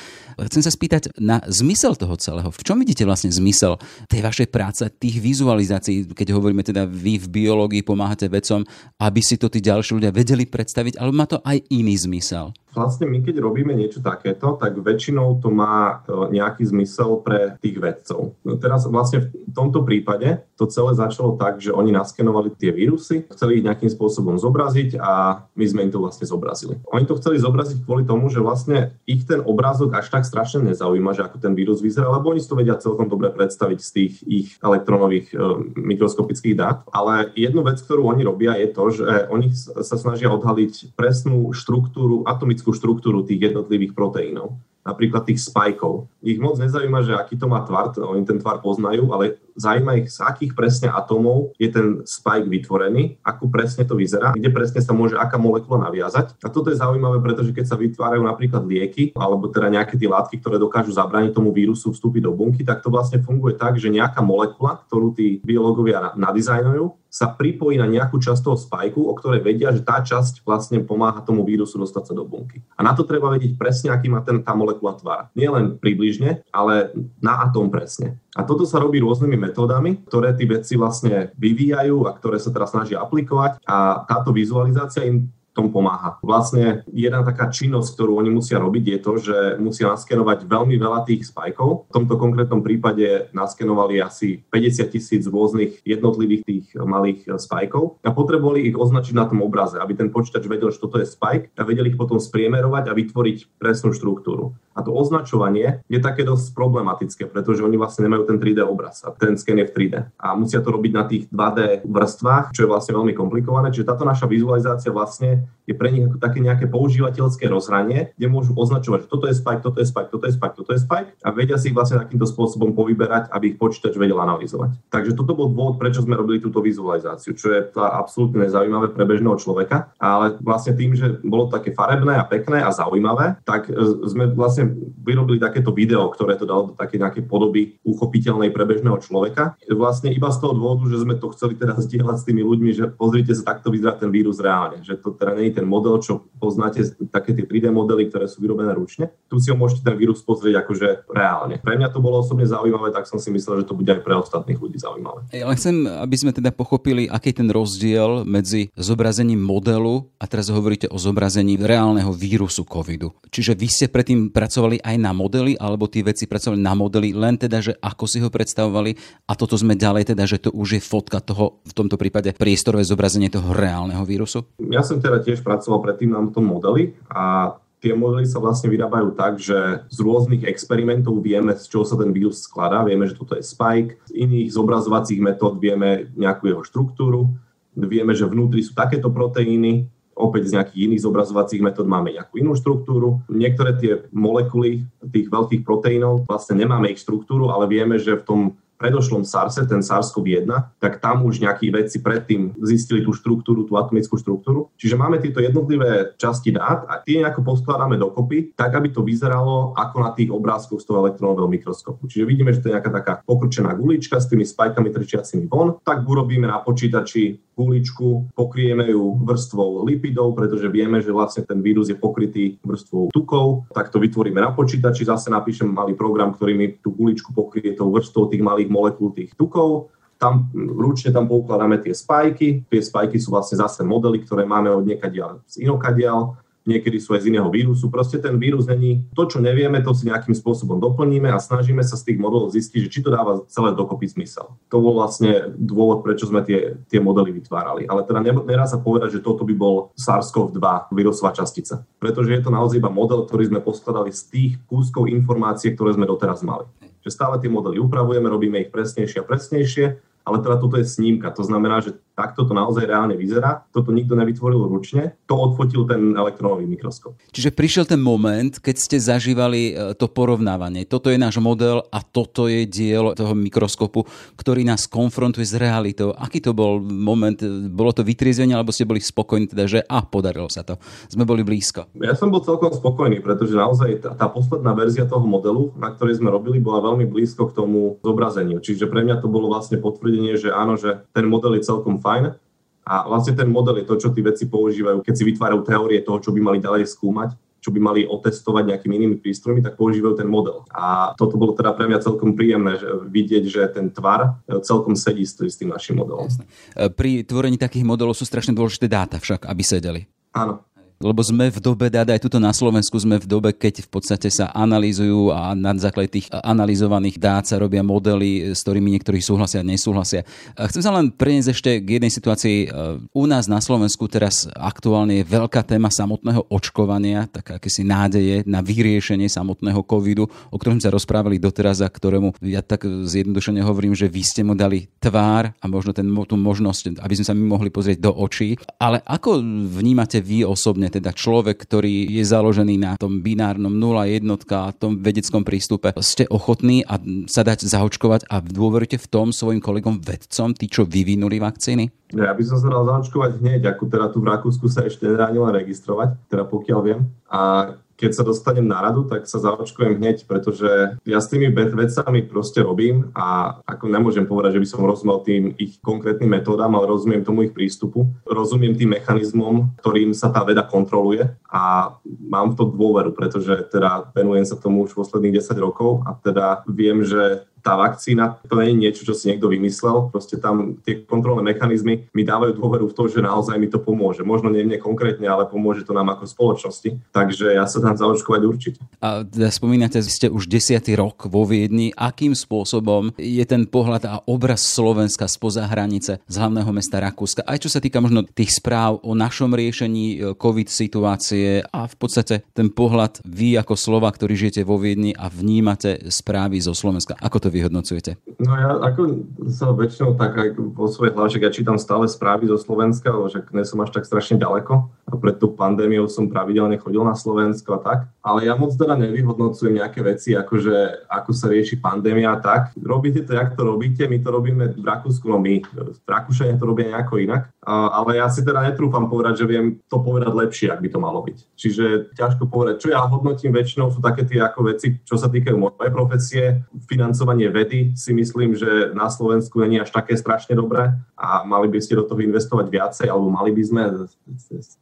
Chcem 0.50 0.66
sa 0.66 0.74
spýtať 0.74 1.14
na 1.22 1.38
zmysel 1.46 1.94
toho 1.94 2.18
celého. 2.18 2.50
V 2.50 2.66
čom 2.66 2.82
vidíte 2.82 3.06
vlastne 3.06 3.30
zmysel 3.30 3.78
tej 4.10 4.26
vašej 4.26 4.48
práce, 4.50 4.82
tých 4.98 5.22
vizualizácií, 5.22 6.10
keď 6.18 6.34
hovoríme 6.34 6.66
teda 6.66 6.90
vy 6.90 7.22
v 7.22 7.28
biológii 7.30 7.86
pomáhate 7.86 8.26
vecom, 8.26 8.66
aby 8.98 9.22
si 9.22 9.38
to 9.38 9.48
tí 9.54 9.62
ďalší 9.62 10.02
ľudia 10.02 10.10
vedeli 10.10 10.50
predstaviť, 10.50 10.98
ale 10.98 11.14
má 11.14 11.30
to 11.30 11.38
aj 11.46 11.62
iný 11.70 11.94
zmysel 11.94 12.50
vlastne 12.75 13.06
my 13.08 13.24
keď 13.24 13.39
robíme 13.39 13.74
niečo 13.74 14.03
takéto, 14.03 14.58
tak 14.58 14.77
väčšinou 14.77 15.39
to 15.39 15.50
má 15.53 16.03
e, 16.06 16.34
nejaký 16.34 16.68
zmysel 16.68 17.22
pre 17.22 17.56
tých 17.62 17.77
vedcov. 17.80 18.36
No 18.43 18.58
teraz 18.58 18.86
vlastne 18.89 19.30
v 19.34 19.54
tomto 19.54 19.86
prípade 19.86 20.43
to 20.58 20.65
celé 20.69 20.93
začalo 20.93 21.38
tak, 21.38 21.62
že 21.62 21.74
oni 21.74 21.93
naskenovali 21.93 22.54
tie 22.58 22.74
vírusy, 22.74 23.26
chceli 23.34 23.62
ich 23.62 23.65
nejakým 23.65 23.89
spôsobom 23.89 24.38
zobraziť 24.38 24.98
a 25.02 25.45
my 25.54 25.65
sme 25.65 25.89
im 25.89 25.91
to 25.93 26.02
vlastne 26.02 26.26
zobrazili. 26.26 26.78
Oni 26.89 27.06
to 27.06 27.17
chceli 27.19 27.41
zobraziť 27.41 27.86
kvôli 27.86 28.06
tomu, 28.06 28.30
že 28.30 28.41
vlastne 28.41 28.98
ich 29.06 29.26
ten 29.26 29.41
obrázok 29.43 29.98
až 29.98 30.10
tak 30.10 30.24
strašne 30.24 30.74
nezaujíma, 30.74 31.13
že 31.13 31.26
ako 31.26 31.38
ten 31.41 31.54
vírus 31.54 31.82
vyzerá, 31.84 32.10
lebo 32.10 32.32
oni 32.32 32.41
si 32.41 32.50
to 32.50 32.58
vedia 32.58 32.80
celkom 32.80 33.10
dobre 33.12 33.34
predstaviť 33.34 33.80
z 33.82 33.89
tých 33.91 34.13
ich 34.26 34.48
elektronových 34.63 35.34
e, 35.34 35.36
mikroskopických 35.78 36.56
dát. 36.56 36.78
Ale 36.89 37.34
jednu 37.36 37.65
vec, 37.65 37.82
ktorú 37.82 38.08
oni 38.08 38.24
robia, 38.24 38.56
je 38.56 38.69
to, 38.71 38.84
že 38.93 39.08
oni 39.30 39.52
sa 39.84 39.98
snažia 40.00 40.32
odhaliť 40.32 40.95
presnú 40.95 41.52
štruktúru 41.52 42.24
atomickú 42.24 42.62
chemickú 42.63 42.71
štruktúru 42.71 43.28
tých 43.28 43.52
jednotlivých 43.52 43.91
proteínov 43.91 44.56
napríklad 44.84 45.23
tých 45.23 45.39
spajkov. 45.39 46.12
Ich 46.19 46.36
moc 46.43 46.60
nezaujíma, 46.60 47.08
že 47.08 47.15
aký 47.15 47.39
to 47.39 47.47
má 47.47 47.63
tvar, 47.63 47.95
oni 47.95 48.28
ten 48.28 48.36
tvar 48.36 48.60
poznajú, 48.60 49.15
ale 49.15 49.39
zaujíma 49.56 50.04
ich, 50.04 50.08
z 50.12 50.20
akých 50.22 50.54
presne 50.58 50.89
atómov 50.89 51.54
je 51.58 51.70
ten 51.70 51.88
spike 52.04 52.50
vytvorený, 52.50 53.22
ako 53.22 53.50
presne 53.50 53.86
to 53.86 53.98
vyzerá, 53.98 54.34
kde 54.34 54.50
presne 54.50 54.82
sa 54.82 54.94
môže 54.94 55.18
aká 55.18 55.38
molekula 55.38 55.89
naviazať. 55.89 56.38
A 56.42 56.48
toto 56.50 56.70
je 56.70 56.80
zaujímavé, 56.80 57.22
pretože 57.22 57.54
keď 57.56 57.66
sa 57.70 57.78
vytvárajú 57.80 58.24
napríklad 58.26 58.66
lieky, 58.66 59.13
alebo 59.18 59.50
teda 59.50 59.70
nejaké 59.70 59.96
tie 59.96 60.10
látky, 60.10 60.42
ktoré 60.42 60.58
dokážu 60.58 60.94
zabrániť 60.94 61.34
tomu 61.34 61.54
vírusu 61.54 61.94
vstúpiť 61.94 62.26
do 62.26 62.34
bunky, 62.34 62.62
tak 62.66 62.82
to 62.82 62.89
vlastne 62.89 63.22
funguje 63.22 63.56
tak, 63.58 63.78
že 63.78 63.94
nejaká 63.94 64.22
molekula, 64.22 64.82
ktorú 64.86 65.16
tí 65.16 65.39
biológovia 65.46 66.13
nadizajnujú, 66.18 67.04
sa 67.13 67.30
pripojí 67.30 67.78
na 67.78 67.86
nejakú 67.86 68.18
časť 68.18 68.42
toho 68.42 68.58
spajku, 68.58 69.06
o 69.06 69.13
ktorej 69.13 69.46
vedia, 69.46 69.70
že 69.70 69.86
tá 69.86 70.02
časť 70.02 70.42
vlastne 70.42 70.82
pomáha 70.82 71.22
tomu 71.22 71.46
vírusu 71.46 71.78
dostať 71.78 72.10
sa 72.10 72.13
do 72.18 72.26
bunky. 72.26 72.66
A 72.74 72.82
na 72.82 72.98
to 72.98 73.06
treba 73.06 73.30
vedieť 73.30 73.54
presne, 73.54 73.94
aký 73.94 74.10
má 74.10 74.26
ten, 74.26 74.42
tá 74.42 74.58
molekula 74.58 74.98
tvar. 74.98 75.30
Nie 75.38 75.54
len 75.54 75.78
približne, 75.78 76.42
ale 76.50 76.89
na 77.22 77.46
atóm 77.46 77.70
presne. 77.70 78.18
A 78.34 78.41
toto 78.50 78.65
sa 78.65 78.82
robí 78.82 78.98
rôznymi 78.98 79.38
metódami, 79.38 80.02
ktoré 80.10 80.34
tí 80.34 80.50
vedci 80.50 80.74
vlastne 80.74 81.30
vyvíjajú 81.38 82.10
a 82.10 82.15
ktoré 82.17 82.41
sa 82.41 82.50
teraz 82.50 82.74
snažia 82.74 82.98
aplikovať. 82.98 83.62
A 83.69 84.02
táto 84.10 84.34
vizualizácia 84.34 85.06
im 85.06 85.30
tom 85.54 85.70
pomáha. 85.70 86.18
Vlastne 86.26 86.82
jedna 86.89 87.22
taká 87.22 87.54
činnosť, 87.54 87.94
ktorú 87.94 88.18
oni 88.18 88.34
musia 88.34 88.58
robiť, 88.58 88.84
je 88.84 89.00
to, 89.00 89.13
že 89.22 89.38
musia 89.62 89.94
naskenovať 89.94 90.50
veľmi 90.50 90.76
veľa 90.76 91.06
tých 91.06 91.30
spajkov. 91.30 91.89
V 91.89 91.94
tomto 91.94 92.18
konkrétnom 92.18 92.66
prípade 92.66 93.30
naskenovali 93.32 94.02
asi 94.02 94.42
50 94.50 94.94
tisíc 94.94 95.24
rôznych 95.30 95.86
jednotlivých 95.86 96.44
tých 96.44 96.66
malých 96.74 97.38
spajkov 97.38 98.02
a 98.02 98.10
potrebovali 98.10 98.74
ich 98.74 98.76
označiť 98.76 99.13
na 99.13 99.30
tom 99.30 99.46
obraze, 99.46 99.78
aby 99.78 99.94
ten 99.94 100.10
počítač 100.10 100.50
vedel, 100.50 100.74
že 100.74 100.82
toto 100.82 100.98
je 100.98 101.06
spike 101.06 101.54
a 101.54 101.62
vedeli 101.62 101.94
ich 101.94 102.00
potom 102.00 102.18
spriemerovať 102.18 102.89
a 102.89 102.98
vytvoriť 102.98 103.62
presnú 103.62 103.94
štruktúru. 103.94 104.58
A 104.74 104.82
to 104.82 104.89
označovanie 104.89 105.86
je 105.86 106.02
také 106.02 106.26
dosť 106.26 106.58
problematické, 106.58 107.30
pretože 107.30 107.62
oni 107.62 107.78
vlastne 107.78 108.10
nemajú 108.10 108.26
ten 108.26 108.42
3D 108.42 108.66
obraz 108.66 109.06
a 109.06 109.13
ten 109.13 109.38
sken 109.38 109.62
je 109.62 109.70
v 109.70 109.74
3D. 109.78 109.96
A 110.18 110.34
musia 110.34 110.66
to 110.66 110.74
robiť 110.74 110.92
na 110.98 111.06
tých 111.06 111.30
2D 111.30 111.86
vrstvách, 111.86 112.50
čo 112.58 112.66
je 112.66 112.72
vlastne 112.74 112.98
veľmi 112.98 113.13
komplikované. 113.13 113.70
Čiže 113.70 113.94
táto 113.94 114.02
naša 114.02 114.26
vizualizácia 114.26 114.89
vlastne 114.89 115.42
je 115.63 115.73
pre 115.75 115.89
nich 115.91 116.03
ako 116.03 116.19
také 116.19 116.43
nejaké 116.43 116.67
používateľské 116.67 117.47
rozhranie, 117.47 118.12
kde 118.19 118.27
môžu 118.27 118.51
označovať, 118.56 119.08
že 119.08 119.12
toto 119.12 119.25
je 119.32 119.36
spike, 119.36 119.63
toto 119.63 119.79
je 119.79 119.88
spike, 119.88 120.12
toto 120.12 120.25
je 120.27 120.34
spike, 120.36 120.56
toto 120.60 120.71
je 120.75 120.79
spike 120.84 121.10
a 121.23 121.29
vedia 121.32 121.56
si 121.56 121.71
ich 121.71 121.75
vlastne 121.75 122.03
takýmto 122.03 122.27
spôsobom 122.27 122.75
povyberať, 122.75 123.32
aby 123.32 123.56
ich 123.56 123.58
počítač 123.60 123.95
vedel 123.95 124.19
analyzovať. 124.19 124.75
Takže 124.91 125.15
toto 125.15 125.32
bol 125.34 125.56
dôvod, 125.56 125.79
prečo 125.79 126.03
sme 126.03 126.19
robili 126.19 126.43
túto 126.43 126.60
vizualizáciu, 126.60 127.32
čo 127.32 127.56
je 127.56 127.63
tá 127.71 127.95
absolútne 127.95 128.43
nezaujímavé 128.43 128.91
pre 128.91 129.08
bežného 129.08 129.39
človeka, 129.39 129.95
ale 129.95 130.36
vlastne 130.43 130.75
tým, 130.75 130.99
že 130.99 131.23
bolo 131.23 131.47
také 131.47 131.71
farebné 131.71 132.19
a 132.19 132.27
pekné 132.27 132.60
a 132.60 132.75
zaujímavé, 132.75 133.39
tak 133.47 133.71
e, 133.71 133.73
sme 134.08 134.36
vlastne 134.36 134.75
vyrobili 134.99 135.39
takéto 135.39 135.71
video, 135.71 136.12
ktoré 136.12 136.36
to 136.36 136.43
dalo 136.43 136.71
do 136.71 136.73
také 136.75 136.99
nejaké 136.99 137.23
podoby 137.23 137.79
uchopiteľnej 137.88 138.51
pre 138.51 138.67
bežného 138.67 138.99
človeka. 138.99 139.56
Vlastne 139.71 140.12
iba 140.12 140.27
z 140.27 140.38
toho 140.43 140.53
dôvodu, 140.56 140.91
že 140.91 141.01
sme 141.01 141.15
to 141.15 141.32
chceli 141.32 141.56
teraz 141.56 141.84
zdieľať 141.88 142.17
s 142.19 142.27
tými 142.27 142.43
ľuďmi, 142.43 142.71
že 142.75 142.86
pozrite 142.91 143.32
sa, 143.32 143.56
takto 143.56 143.71
vyzerá 143.71 143.95
ten 143.95 144.12
vírus 144.12 144.43
reálne, 144.43 144.84
že 144.84 144.99
to 144.99 145.15
teraz 145.15 145.33
je 145.39 145.52
ten 145.56 145.65
model, 145.65 145.98
čo 146.04 146.28
poznáte, 146.38 146.84
také 147.10 147.32
tie 147.32 147.48
3D 147.48 147.72
modely, 147.72 148.12
ktoré 148.12 148.28
sú 148.28 148.43
vyrobené 148.43 148.76
ručne. 148.76 149.15
Tu 149.32 149.39
si 149.39 149.48
ho 149.50 149.58
môžete 149.58 149.88
ten 149.88 149.96
vírus 149.96 150.19
pozrieť 150.19 150.67
akože 150.67 151.08
reálne. 151.08 151.63
Pre 151.63 151.76
mňa 151.80 151.89
to 151.89 152.04
bolo 152.04 152.19
osobne 152.19 152.43
zaujímavé, 152.43 152.91
tak 152.91 153.08
som 153.08 153.17
si 153.17 153.32
myslel, 153.32 153.63
že 153.63 153.69
to 153.72 153.78
bude 153.80 153.88
aj 153.88 154.04
pre 154.04 154.19
ostatných 154.19 154.60
ľudí 154.60 154.78
zaujímavé. 154.78 155.32
Ja 155.32 155.48
len 155.48 155.56
chcem, 155.56 155.88
aby 155.88 156.15
sme 156.19 156.36
teda 156.36 156.52
pochopili, 156.52 157.08
aký 157.08 157.32
je 157.32 157.39
ten 157.39 157.50
rozdiel 157.50 158.28
medzi 158.28 158.69
zobrazením 158.76 159.39
modelu 159.39 160.12
a 160.19 160.28
teraz 160.28 160.52
hovoríte 160.52 160.91
o 160.91 161.00
zobrazení 161.00 161.56
reálneho 161.56 162.12
vírusu 162.12 162.67
covidu. 162.67 163.15
Čiže 163.32 163.56
vy 163.56 163.67
ste 163.72 163.88
predtým 163.88 164.30
pracovali 164.30 164.84
aj 164.84 164.96
na 165.00 165.15
modely, 165.15 165.56
alebo 165.58 165.88
tie 165.88 166.04
veci 166.04 166.28
pracovali 166.28 166.60
na 166.60 166.76
modely, 166.76 167.15
len 167.15 167.39
teda, 167.39 167.63
že 167.63 167.74
ako 167.80 168.06
si 168.06 168.19
ho 168.19 168.28
predstavovali 168.28 169.24
a 169.26 169.34
toto 169.34 169.56
sme 169.56 169.80
ďalej 169.80 170.12
teda, 170.12 170.24
že 170.28 170.43
to 170.43 170.50
už 170.52 170.78
je 170.78 170.82
fotka 170.84 171.24
toho, 171.24 171.63
v 171.63 171.74
tomto 171.74 171.96
prípade 171.96 172.36
priestorové 172.36 172.84
zobrazenie 172.84 173.32
toho 173.32 173.56
reálneho 173.56 174.04
vírusu? 174.04 174.43
Ja 174.67 174.84
som 174.84 175.00
teda 175.00 175.23
tiež 175.24 175.40
pracoval 175.42 175.80
predtým 175.80 176.12
na 176.12 176.22
tom 176.30 176.46
modeli 176.46 176.94
a 177.08 177.56
tie 177.84 177.92
modely 177.92 178.24
sa 178.24 178.40
vlastne 178.40 178.72
vyrábajú 178.72 179.12
tak, 179.12 179.44
že 179.44 179.84
z 179.92 179.98
rôznych 180.00 180.48
experimentov 180.48 181.20
vieme, 181.20 181.52
z 181.60 181.68
čoho 181.68 181.84
sa 181.84 182.00
ten 182.00 182.16
vírus 182.16 182.40
skladá. 182.40 182.80
Vieme, 182.88 183.04
že 183.12 183.20
toto 183.20 183.36
je 183.36 183.44
spike. 183.44 184.00
Z 184.08 184.16
iných 184.16 184.56
zobrazovacích 184.56 185.20
metód 185.20 185.60
vieme 185.60 186.08
nejakú 186.16 186.48
jeho 186.48 186.64
štruktúru. 186.64 187.36
Vieme, 187.76 188.16
že 188.16 188.24
vnútri 188.24 188.64
sú 188.64 188.72
takéto 188.72 189.12
proteíny. 189.12 189.92
Opäť 190.16 190.48
z 190.48 190.56
nejakých 190.56 190.80
iných 190.88 191.04
zobrazovacích 191.04 191.60
metód 191.60 191.90
máme 191.90 192.16
nejakú 192.16 192.40
inú 192.40 192.56
štruktúru. 192.56 193.20
Niektoré 193.28 193.76
tie 193.76 193.92
molekuly 194.16 194.88
tých 195.04 195.28
veľkých 195.28 195.68
proteínov 195.68 196.24
vlastne 196.24 196.64
nemáme 196.64 196.96
ich 196.96 197.04
štruktúru, 197.04 197.52
ale 197.52 197.68
vieme, 197.68 198.00
že 198.00 198.16
v 198.16 198.24
tom 198.24 198.42
predošlom 198.84 199.24
SARSe, 199.24 199.63
ten 199.63 199.80
SARS-CoV-1, 199.80 200.52
tak 200.76 201.00
tam 201.00 201.24
už 201.24 201.39
nejakí 201.39 201.72
vedci 201.72 202.04
predtým 202.04 202.52
zistili 202.60 203.00
tú 203.00 203.15
štruktúru, 203.15 203.63
tú 203.63 203.80
atomickú 203.80 204.19
štruktúru. 204.19 204.67
Čiže 204.76 205.00
máme 205.00 205.24
tieto 205.24 205.39
jednotlivé 205.39 206.19
časti 206.19 206.52
dát 206.52 206.84
a 206.91 207.00
tie 207.00 207.24
nejako 207.24 207.48
poskladáme 207.48 207.96
dokopy, 207.96 208.52
tak 208.60 208.76
aby 208.76 208.91
to 208.91 209.00
vyzeralo 209.00 209.72
ako 209.80 209.98
na 210.04 210.12
tých 210.12 210.28
obrázkoch 210.28 210.84
z 210.84 210.91
toho 210.91 211.08
elektronového 211.08 211.48
mikroskopu. 211.48 212.12
Čiže 212.12 212.28
vidíme, 212.28 212.52
že 212.52 212.60
to 212.60 212.67
je 212.67 212.76
nejaká 212.76 212.91
taká 212.91 213.13
pokrčená 213.24 213.72
gulička 213.72 214.19
s 214.19 214.28
tými 214.28 214.43
spajkami 214.43 214.91
trčiacimi 214.91 215.48
von, 215.48 215.80
tak 215.88 216.04
urobíme 216.04 216.43
na 216.43 216.60
počítači 216.60 217.53
guličku, 217.54 218.34
pokrieme 218.34 218.89
ju 218.89 219.22
vrstvou 219.22 219.86
lipidov, 219.86 220.34
pretože 220.34 220.66
vieme, 220.70 221.00
že 221.00 221.13
vlastne 221.13 221.46
ten 221.46 221.62
vírus 221.62 221.89
je 221.89 221.98
pokrytý 221.98 222.58
vrstvou 222.66 223.13
tukov, 223.13 223.70
tak 223.72 223.94
to 223.94 224.02
vytvoríme 224.02 224.42
na 224.42 224.52
počítači, 224.52 225.06
zase 225.06 225.30
napíšem 225.30 225.70
malý 225.70 225.94
program, 225.94 226.34
ktorý 226.34 226.54
mi 226.58 226.68
tú 226.82 226.92
guličku 226.94 227.32
pokrie 227.32 227.78
tou 227.78 227.94
vrstvou 227.94 228.30
tých 228.30 228.42
malých 228.42 228.70
molekúl 228.74 229.13
tých 229.13 229.38
tukov, 229.38 229.94
tam 230.18 230.48
ručne 230.56 231.12
tam 231.12 231.28
poukladáme 231.28 231.84
tie 231.84 231.92
spajky, 231.92 232.63
tie 232.72 232.82
spajky 232.82 233.20
sú 233.20 233.36
vlastne 233.36 233.60
zase 233.60 233.84
modely, 233.84 234.24
ktoré 234.24 234.48
máme 234.48 234.72
od 234.72 234.88
niekadiaľ 234.88 235.44
z 235.44 235.68
inokadiaľ, 235.68 236.39
niekedy 236.63 236.97
sú 236.99 237.15
aj 237.15 237.28
z 237.28 237.30
iného 237.36 237.47
vírusu. 237.52 237.91
Proste 237.91 238.19
ten 238.19 238.36
vírus 238.39 238.67
není, 238.67 239.04
to 239.15 239.28
čo 239.28 239.39
nevieme, 239.43 239.84
to 239.84 239.91
si 239.91 240.08
nejakým 240.08 240.36
spôsobom 240.36 240.80
doplníme 240.80 241.30
a 241.32 241.39
snažíme 241.39 241.84
sa 241.84 241.99
z 241.99 242.12
tých 242.12 242.17
modelov 242.19 242.52
zistiť, 242.56 242.80
že 242.88 242.91
či 242.91 242.99
to 243.04 243.12
dáva 243.12 243.43
celé 243.52 243.76
dokopy 243.76 244.10
zmysel. 244.12 244.56
To 244.71 244.78
bol 244.80 244.97
vlastne 244.99 245.54
dôvod, 245.56 246.02
prečo 246.04 246.28
sme 246.28 246.41
tie, 246.43 246.80
tie 246.88 246.99
modely 247.04 247.36
vytvárali. 247.36 247.88
Ale 247.88 248.08
teda 248.08 248.23
nedá 248.23 248.65
sa 248.65 248.80
povedať, 248.80 249.19
že 249.19 249.23
toto 249.26 249.43
by 249.43 249.54
bol 249.56 249.91
SARS-CoV-2 249.99 250.93
vírusová 250.95 251.36
častica. 251.36 251.84
Pretože 251.99 252.34
je 252.36 252.41
to 252.43 252.52
naozaj 252.52 252.80
iba 252.80 252.91
model, 252.91 253.28
ktorý 253.28 253.52
sme 253.52 253.60
poskladali 253.60 254.12
z 254.15 254.21
tých 254.32 254.52
kúskov 254.67 255.12
informácie, 255.12 255.76
ktoré 255.76 255.95
sme 255.95 256.08
doteraz 256.08 256.41
mali 256.41 256.65
že 257.04 257.12
stále 257.12 257.36
tie 257.36 257.52
modely 257.52 257.84
upravujeme, 257.84 258.32
robíme 258.32 258.63
ich 258.63 258.71
presnejšie 258.71 259.21
a 259.21 259.28
presnejšie 259.28 259.86
ale 260.24 260.40
teda 260.40 260.56
toto 260.56 260.80
je 260.80 260.88
snímka. 260.88 261.36
To 261.36 261.44
znamená, 261.44 261.84
že 261.84 262.00
takto 262.16 262.48
to 262.48 262.54
naozaj 262.56 262.88
reálne 262.88 263.18
vyzerá. 263.20 263.68
Toto 263.74 263.92
nikto 263.92 264.14
nevytvoril 264.16 264.70
ručne, 264.70 265.20
to 265.28 265.36
odfotil 265.36 265.84
ten 265.84 266.16
elektronový 266.16 266.64
mikroskop. 266.70 267.18
Čiže 267.34 267.52
prišiel 267.52 267.86
ten 267.90 268.00
moment, 268.00 268.56
keď 268.62 268.76
ste 268.78 268.98
zažívali 269.02 269.74
e, 269.74 269.98
to 269.98 270.08
porovnávanie. 270.08 270.86
Toto 270.86 271.10
je 271.10 271.20
náš 271.20 271.42
model 271.42 271.84
a 271.92 272.00
toto 272.06 272.48
je 272.48 272.70
dielo 272.70 273.18
toho 273.18 273.36
mikroskopu, 273.36 274.06
ktorý 274.38 274.64
nás 274.64 274.86
konfrontuje 274.88 275.44
s 275.44 275.58
realitou. 275.58 276.16
Aký 276.16 276.40
to 276.40 276.56
bol 276.56 276.80
moment? 276.80 277.42
Bolo 277.74 277.92
to 277.92 278.06
vytriezvenie, 278.06 278.54
alebo 278.56 278.72
ste 278.72 278.88
boli 278.88 279.02
spokojní, 279.02 279.52
teda, 279.52 279.66
že 279.68 279.80
a 279.84 280.06
podarilo 280.06 280.48
sa 280.48 280.62
to. 280.64 280.78
Sme 281.10 281.26
boli 281.28 281.42
blízko. 281.42 281.90
Ja 282.00 282.14
som 282.14 282.30
bol 282.30 282.46
celkom 282.46 282.72
spokojný, 282.72 283.20
pretože 283.26 283.58
naozaj 283.58 284.06
tá, 284.06 284.14
tá 284.16 284.30
posledná 284.30 284.72
verzia 284.78 285.10
toho 285.10 285.26
modelu, 285.26 285.74
na 285.76 285.90
ktorej 285.90 286.22
sme 286.22 286.30
robili, 286.30 286.62
bola 286.62 286.94
veľmi 286.94 287.10
blízko 287.10 287.50
k 287.50 287.58
tomu 287.58 287.98
zobrazeniu. 288.06 288.62
Čiže 288.62 288.86
pre 288.86 289.02
mňa 289.02 289.18
to 289.20 289.28
bolo 289.28 289.50
vlastne 289.50 289.82
potvrdené 289.82 290.12
potvrdenie, 290.13 290.38
že 290.38 290.54
áno, 290.54 290.78
že 290.78 291.02
ten 291.12 291.26
model 291.26 291.58
je 291.58 291.65
celkom 291.65 291.97
fajn. 291.97 292.38
A 292.84 293.08
vlastne 293.08 293.34
ten 293.34 293.47
model 293.47 293.80
je 293.80 293.88
to, 293.88 293.95
čo 293.95 294.10
tí 294.12 294.19
veci 294.19 294.45
používajú, 294.45 295.08
keď 295.08 295.13
si 295.15 295.23
vytvárajú 295.23 295.63
teórie 295.63 296.04
toho, 296.04 296.19
čo 296.19 296.36
by 296.36 296.39
mali 296.43 296.60
ďalej 296.62 296.86
skúmať 296.93 297.34
čo 297.63 297.71
by 297.71 297.80
mali 297.80 298.04
otestovať 298.04 298.76
nejakými 298.76 298.91
inými 298.91 299.17
prístrojmi, 299.23 299.63
tak 299.63 299.80
používajú 299.80 300.19
ten 300.19 300.28
model. 300.28 300.67
A 300.76 301.15
toto 301.15 301.39
bolo 301.39 301.56
teda 301.56 301.71
pre 301.71 301.88
mňa 301.88 302.04
celkom 302.04 302.36
príjemné 302.36 302.76
že 302.76 302.91
vidieť, 303.08 303.43
že 303.47 303.71
ten 303.71 303.88
tvar 303.88 304.36
celkom 304.67 304.99
sedí 304.99 305.23
s 305.23 305.39
tým 305.39 305.71
našim 305.71 305.95
modelom. 305.95 306.28
Jasne. 306.28 306.43
Pri 306.91 307.23
tvorení 307.23 307.56
takých 307.56 307.88
modelov 307.88 308.19
sú 308.19 308.28
strašne 308.28 308.52
dôležité 308.52 308.91
dáta 308.91 309.15
však, 309.15 309.47
aby 309.47 309.63
sedeli. 309.63 310.04
Áno, 310.36 310.67
lebo 311.04 311.20
sme 311.20 311.52
v 311.52 311.60
dobe, 311.60 311.92
dá 311.92 312.08
aj 312.08 312.24
tuto 312.24 312.39
na 312.39 312.56
Slovensku 312.56 312.96
sme 312.96 313.20
v 313.20 313.28
dobe, 313.28 313.52
keď 313.52 313.84
v 313.84 313.89
podstate 313.92 314.32
sa 314.32 314.50
analýzujú 314.56 315.36
a 315.36 315.52
na 315.52 315.76
základe 315.76 316.16
tých 316.16 316.32
analyzovaných 316.32 317.20
dát 317.20 317.44
sa 317.44 317.60
robia 317.60 317.84
modely, 317.84 318.56
s 318.56 318.63
ktorými 318.63 318.96
niektorí 318.96 319.20
súhlasia 319.20 319.60
a 319.60 319.68
nesúhlasia. 319.68 320.24
Chcem 320.56 320.80
sa 320.80 320.96
len 320.96 321.12
preniesť 321.12 321.50
ešte 321.52 321.72
k 321.84 322.00
jednej 322.00 322.12
situácii. 322.13 322.72
U 323.12 323.28
nás 323.28 323.52
na 323.52 323.60
Slovensku 323.60 324.08
teraz 324.08 324.48
aktuálne 324.56 325.20
je 325.20 325.28
veľká 325.28 325.60
téma 325.68 325.92
samotného 325.92 326.48
očkovania, 326.48 327.28
tak 327.28 327.60
akési 327.60 327.84
nádeje 327.84 328.48
na 328.48 328.63
vyriešenie 328.63 329.28
samotného 329.28 329.84
covidu, 329.84 330.32
o 330.32 330.58
ktorom 330.58 330.80
sa 330.80 330.88
rozprávali 330.88 331.36
doteraz 331.42 331.84
a 331.84 331.92
ktorému 331.92 332.39
ja 332.48 332.63
tak 332.63 332.88
zjednodušene 332.88 333.60
hovorím, 333.60 333.98
že 333.98 334.08
vy 334.08 334.22
ste 334.24 334.42
mu 334.46 334.56
dali 334.56 334.88
tvár 335.02 335.52
a 335.58 335.66
možno 335.68 335.92
ten, 335.92 336.08
tú 336.30 336.39
možnosť, 336.39 337.02
aby 337.02 337.13
sme 337.18 337.26
sa 337.28 337.34
my 337.36 337.44
mohli 337.44 337.74
pozrieť 337.74 338.00
do 338.00 338.13
očí. 338.13 338.56
Ale 338.78 339.02
ako 339.04 339.42
vnímate 339.74 340.22
vy 340.22 340.46
osobne 340.46 340.92
teda 340.93 341.10
človek, 341.10 341.58
ktorý 341.58 342.06
je 342.13 342.21
založený 342.21 342.77
na 342.77 342.93
tom 342.93 343.25
binárnom 343.25 343.73
0 343.73 344.06
jednotka 344.06 344.69
a 344.69 344.75
tom 344.75 345.01
vedeckom 345.01 345.41
prístupe, 345.41 345.89
ste 346.06 346.29
ochotní 346.29 346.86
a 346.86 347.01
sa 347.25 347.41
dať 347.41 347.65
zaočkovať 347.65 348.29
a 348.29 348.43
dôverujete 348.43 349.01
v 349.01 349.10
tom 349.10 349.34
svojim 349.34 349.58
kolegom 349.58 349.97
vedcom, 349.97 350.53
tí, 350.53 350.69
čo 350.69 350.86
vyvinuli 350.86 351.41
vakcíny? 351.41 352.13
Ja 352.13 352.38
by 352.38 352.43
som 352.45 352.62
sa 352.62 352.69
dal 352.69 352.86
zaočkovať 352.86 353.41
hneď, 353.41 353.62
ako 353.73 353.84
teda 353.89 354.06
tu 354.13 354.21
v 354.21 354.29
Rakúsku 354.29 354.69
sa 354.69 354.86
ešte 354.86 355.10
nedá 355.10 355.34
registrovať, 355.34 356.29
teda 356.29 356.45
pokiaľ 356.45 356.79
viem. 356.86 357.10
A 357.25 357.73
keď 358.04 358.12
sa 358.12 358.28
dostanem 358.28 358.68
na 358.68 358.84
radu, 358.84 359.08
tak 359.08 359.24
sa 359.32 359.39
zaočkujem 359.39 359.96
hneď, 359.96 360.28
pretože 360.28 361.00
ja 361.08 361.20
s 361.24 361.32
tými 361.32 361.48
vecami 361.56 362.28
proste 362.28 362.60
robím 362.60 363.16
a 363.16 363.56
ako 363.63 363.88
nemôžem 363.88 364.28
povedať, 364.28 364.60
že 364.60 364.63
by 364.63 364.68
som 364.68 364.84
rozumel 364.84 365.24
tým 365.24 365.56
ich 365.56 365.80
konkrétnym 365.80 366.28
metódam, 366.28 366.76
ale 366.76 366.92
rozumiem 366.92 367.24
tomu 367.24 367.48
ich 367.48 367.56
prístupu, 367.56 368.12
rozumiem 368.28 368.76
tým 368.76 368.92
mechanizmom, 368.92 369.80
ktorým 369.80 370.12
sa 370.12 370.28
tá 370.36 370.44
veda 370.44 370.68
kontroluje 370.68 371.32
a 371.48 371.96
mám 372.04 372.52
v 372.52 372.58
to 372.60 372.68
dôveru, 372.68 373.16
pretože 373.16 373.72
teda 373.72 374.12
venujem 374.12 374.44
sa 374.44 374.60
tomu 374.60 374.84
už 374.84 375.00
posledných 375.00 375.39
10 375.39 375.56
rokov 375.63 376.04
a 376.04 376.20
teda 376.20 376.68
viem, 376.68 377.08
že 377.08 377.48
tá 377.63 377.80
vakcína 377.80 378.43
to 378.43 378.60
nie 378.60 378.76
je 378.76 378.76
niečo, 378.76 379.02
čo 379.08 379.15
si 379.15 379.32
niekto 379.32 379.47
vymyslel. 379.47 380.12
Proste 380.12 380.36
tam 380.36 380.78
tie 380.84 381.08
kontrolné 381.08 381.41
mechanizmy 381.41 382.12
mi 382.12 382.23
dávajú 382.28 382.60
dôveru 382.60 382.91
v 382.91 382.95
to, 382.95 383.08
že 383.08 383.23
naozaj 383.23 383.56
mi 383.56 383.71
to 383.71 383.80
pomôže. 383.80 384.28
Možno 384.28 384.52
nie 384.52 384.67
mne 384.67 384.84
konkrétne, 384.84 385.23
ale 385.26 385.47
pomôže 385.47 385.88
to 385.88 385.95
nám 385.95 386.12
ako 386.12 386.28
spoločnosti. 386.28 386.99
Takže 387.15 387.56
ja 387.56 387.63
sa 387.63 387.80
dám 387.80 387.95
zaočkovať 387.95 388.41
určite. 388.43 388.80
A 388.99 389.23
teda 389.23 389.47
spomínate, 389.47 390.04
že 390.04 390.12
ste 390.12 390.28
už 390.28 390.52
desiatý 390.52 390.99
rok 390.99 391.32
vo 391.32 391.47
Viedni. 391.47 391.95
Akým 391.95 392.36
spôsobom 392.36 393.15
je 393.15 393.43
ten 393.47 393.63
pohľad 393.63 394.04
a 394.12 394.19
obraz 394.28 394.67
Slovenska 394.67 395.32
spoza 395.32 395.63
hranice 395.63 396.19
z 396.28 396.36
hlavného 396.36 396.71
mesta 396.76 396.99
Rakúska? 396.99 397.47
Aj 397.47 397.56
čo 397.56 397.71
sa 397.71 397.80
týka 397.80 398.04
možno 398.04 398.28
tých 398.28 398.60
správ 398.60 398.99
o 399.08 399.15
našom 399.15 399.56
riešení 399.56 400.06
e, 400.12 400.17
COVID 400.36 400.67
situácie 400.67 401.63
a 401.63 401.88
v 401.88 401.95
podstate 401.95 402.43
ten 402.52 402.67
pohľad 402.67 403.23
vy 403.23 403.56
ako 403.56 403.80
Slova, 403.80 404.12
ktorí 404.12 404.36
žijete 404.36 404.67
vo 404.67 404.76
Viedni 404.76 405.15
a 405.15 405.32
vnímate 405.32 406.12
správy 406.12 406.60
zo 406.60 406.76
Slovenska. 406.76 407.15
Ako 407.21 407.39
to 407.39 407.53
vyhodnocujete? 407.54 408.18
No 408.42 408.58
ja 408.58 408.82
ako 408.82 409.30
sa 409.54 409.70
väčšinou 409.70 410.18
tak 410.18 410.34
aj 410.34 410.50
vo 410.58 410.89
svojej 410.89 411.13
hlave, 411.13 411.30
že 411.30 411.38
ja 411.38 411.54
čítam 411.54 411.78
stále 411.78 412.10
správy 412.10 412.50
zo 412.50 412.58
Slovenska, 412.58 413.13
lebo 413.13 413.30
že 413.30 413.46
nie 413.54 413.62
som 413.62 413.78
až 413.86 413.94
tak 413.94 414.10
strašne 414.10 414.42
ďaleko 414.42 414.89
a 414.89 415.13
pred 415.22 415.38
tú 415.38 415.54
pandémiou 415.54 416.10
som 416.10 416.26
pravidelne 416.26 416.82
chodil 416.82 417.06
na 417.06 417.13
Slovensko 417.13 417.78
a 417.78 417.80
tak. 417.86 418.00
Ale 418.26 418.50
ja 418.50 418.58
moc 418.58 418.74
teda 418.74 418.98
nevyhodnocujem 418.98 419.78
nejaké 419.78 420.02
veci, 420.02 420.34
ako 420.34 420.58
že 420.58 421.06
ako 421.06 421.32
sa 421.38 421.54
rieši 421.54 421.78
pandémia 421.78 422.34
a 422.34 422.42
tak. 422.42 422.74
Robíte 422.82 423.22
to, 423.22 423.38
jak 423.38 423.54
to 423.54 423.62
robíte, 423.62 424.10
my 424.10 424.18
to 424.18 424.30
robíme 424.34 424.66
v 424.74 424.82
Rakúsku, 424.82 425.30
no 425.30 425.38
my 425.38 425.62
v 425.78 426.08
Rakúšane 426.10 426.58
to 426.58 426.66
robia 426.66 426.89
nejako 426.89 427.22
inak. 427.22 427.53
Ale 427.63 428.19
ja 428.19 428.28
si 428.28 428.43
teda 428.43 428.60
netrúfam 428.60 429.08
povedať, 429.08 429.43
že 429.43 429.49
viem 429.49 429.80
to 429.88 430.04
povedať 430.04 430.36
lepšie, 430.36 430.67
ak 430.67 430.84
by 430.84 430.89
to 430.91 430.99
malo 430.99 431.23
byť. 431.23 431.38
Čiže 431.56 431.86
ťažko 432.12 432.52
povedať. 432.52 432.84
Čo 432.84 432.91
ja 432.91 433.02
hodnotím 433.08 433.56
väčšinou 433.56 433.88
sú 433.88 434.04
také 434.04 434.28
tie 434.28 434.43
ako 434.43 434.76
veci, 434.76 434.99
čo 435.08 435.15
sa 435.15 435.32
týkajú 435.32 435.56
mojej 435.56 435.91
profesie, 435.91 436.43
financovanie 436.91 437.47
vedy 437.47 437.95
si 437.95 438.12
myslím, 438.12 438.54
že 438.54 438.91
na 438.91 439.08
Slovensku 439.08 439.63
není 439.63 439.80
až 439.80 439.95
také 439.95 440.19
strašne 440.19 440.60
dobré 440.60 440.91
a 441.15 441.47
mali 441.47 441.71
by 441.71 441.80
ste 441.80 441.95
do 441.95 442.04
toho 442.04 442.19
investovať 442.19 442.67
viacej, 442.67 443.08
alebo 443.08 443.32
mali 443.32 443.56
by 443.56 443.63
sme, 443.63 443.82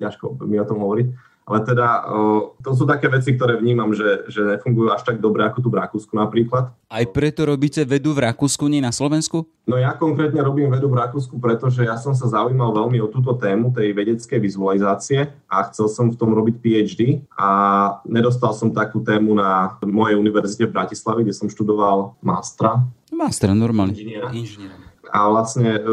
ťažko 0.02 0.42
mi 0.50 0.58
o 0.58 0.66
tom 0.66 0.82
hovoriť. 0.82 1.31
Ale 1.42 1.66
teda 1.66 2.06
to 2.62 2.72
sú 2.78 2.86
také 2.86 3.10
veci, 3.10 3.34
ktoré 3.34 3.58
vnímam, 3.58 3.92
že, 3.92 4.30
že 4.30 4.46
nefungujú 4.46 4.94
až 4.94 5.04
tak 5.04 5.18
dobre 5.18 5.42
ako 5.44 5.60
tu 5.66 5.70
v 5.74 5.80
Rakúsku 5.82 6.14
napríklad. 6.14 6.70
Aj 6.88 7.06
preto 7.10 7.44
robíte 7.44 7.82
vedu 7.82 8.14
v 8.14 8.30
Rakúsku, 8.30 8.70
nie 8.70 8.80
na 8.80 8.94
Slovensku? 8.94 9.50
No 9.66 9.76
ja 9.76 9.98
konkrétne 9.98 10.40
robím 10.46 10.70
vedu 10.70 10.88
v 10.94 11.02
Rakúsku, 11.02 11.42
pretože 11.42 11.82
ja 11.82 11.98
som 11.98 12.14
sa 12.14 12.30
zaujímal 12.30 12.72
veľmi 12.72 13.02
o 13.02 13.10
túto 13.10 13.34
tému, 13.36 13.74
tej 13.74 13.90
vedeckej 13.92 14.40
vizualizácie 14.40 15.34
a 15.50 15.56
chcel 15.68 15.90
som 15.90 16.06
v 16.14 16.20
tom 16.20 16.32
robiť 16.32 16.56
PhD 16.62 17.26
a 17.34 17.50
nedostal 18.06 18.54
som 18.54 18.70
takú 18.70 19.02
tému 19.02 19.34
na 19.34 19.76
mojej 19.84 20.16
univerzite 20.16 20.70
v 20.70 20.76
Bratislave, 20.78 21.26
kde 21.26 21.36
som 21.36 21.50
študoval 21.50 22.16
mastra. 22.22 22.86
Mastra, 23.10 23.52
normálne. 23.58 23.98
Inžiniera. 23.98 24.30
Inžiniera. 24.32 24.78
A 25.12 25.28
vlastne 25.28 25.84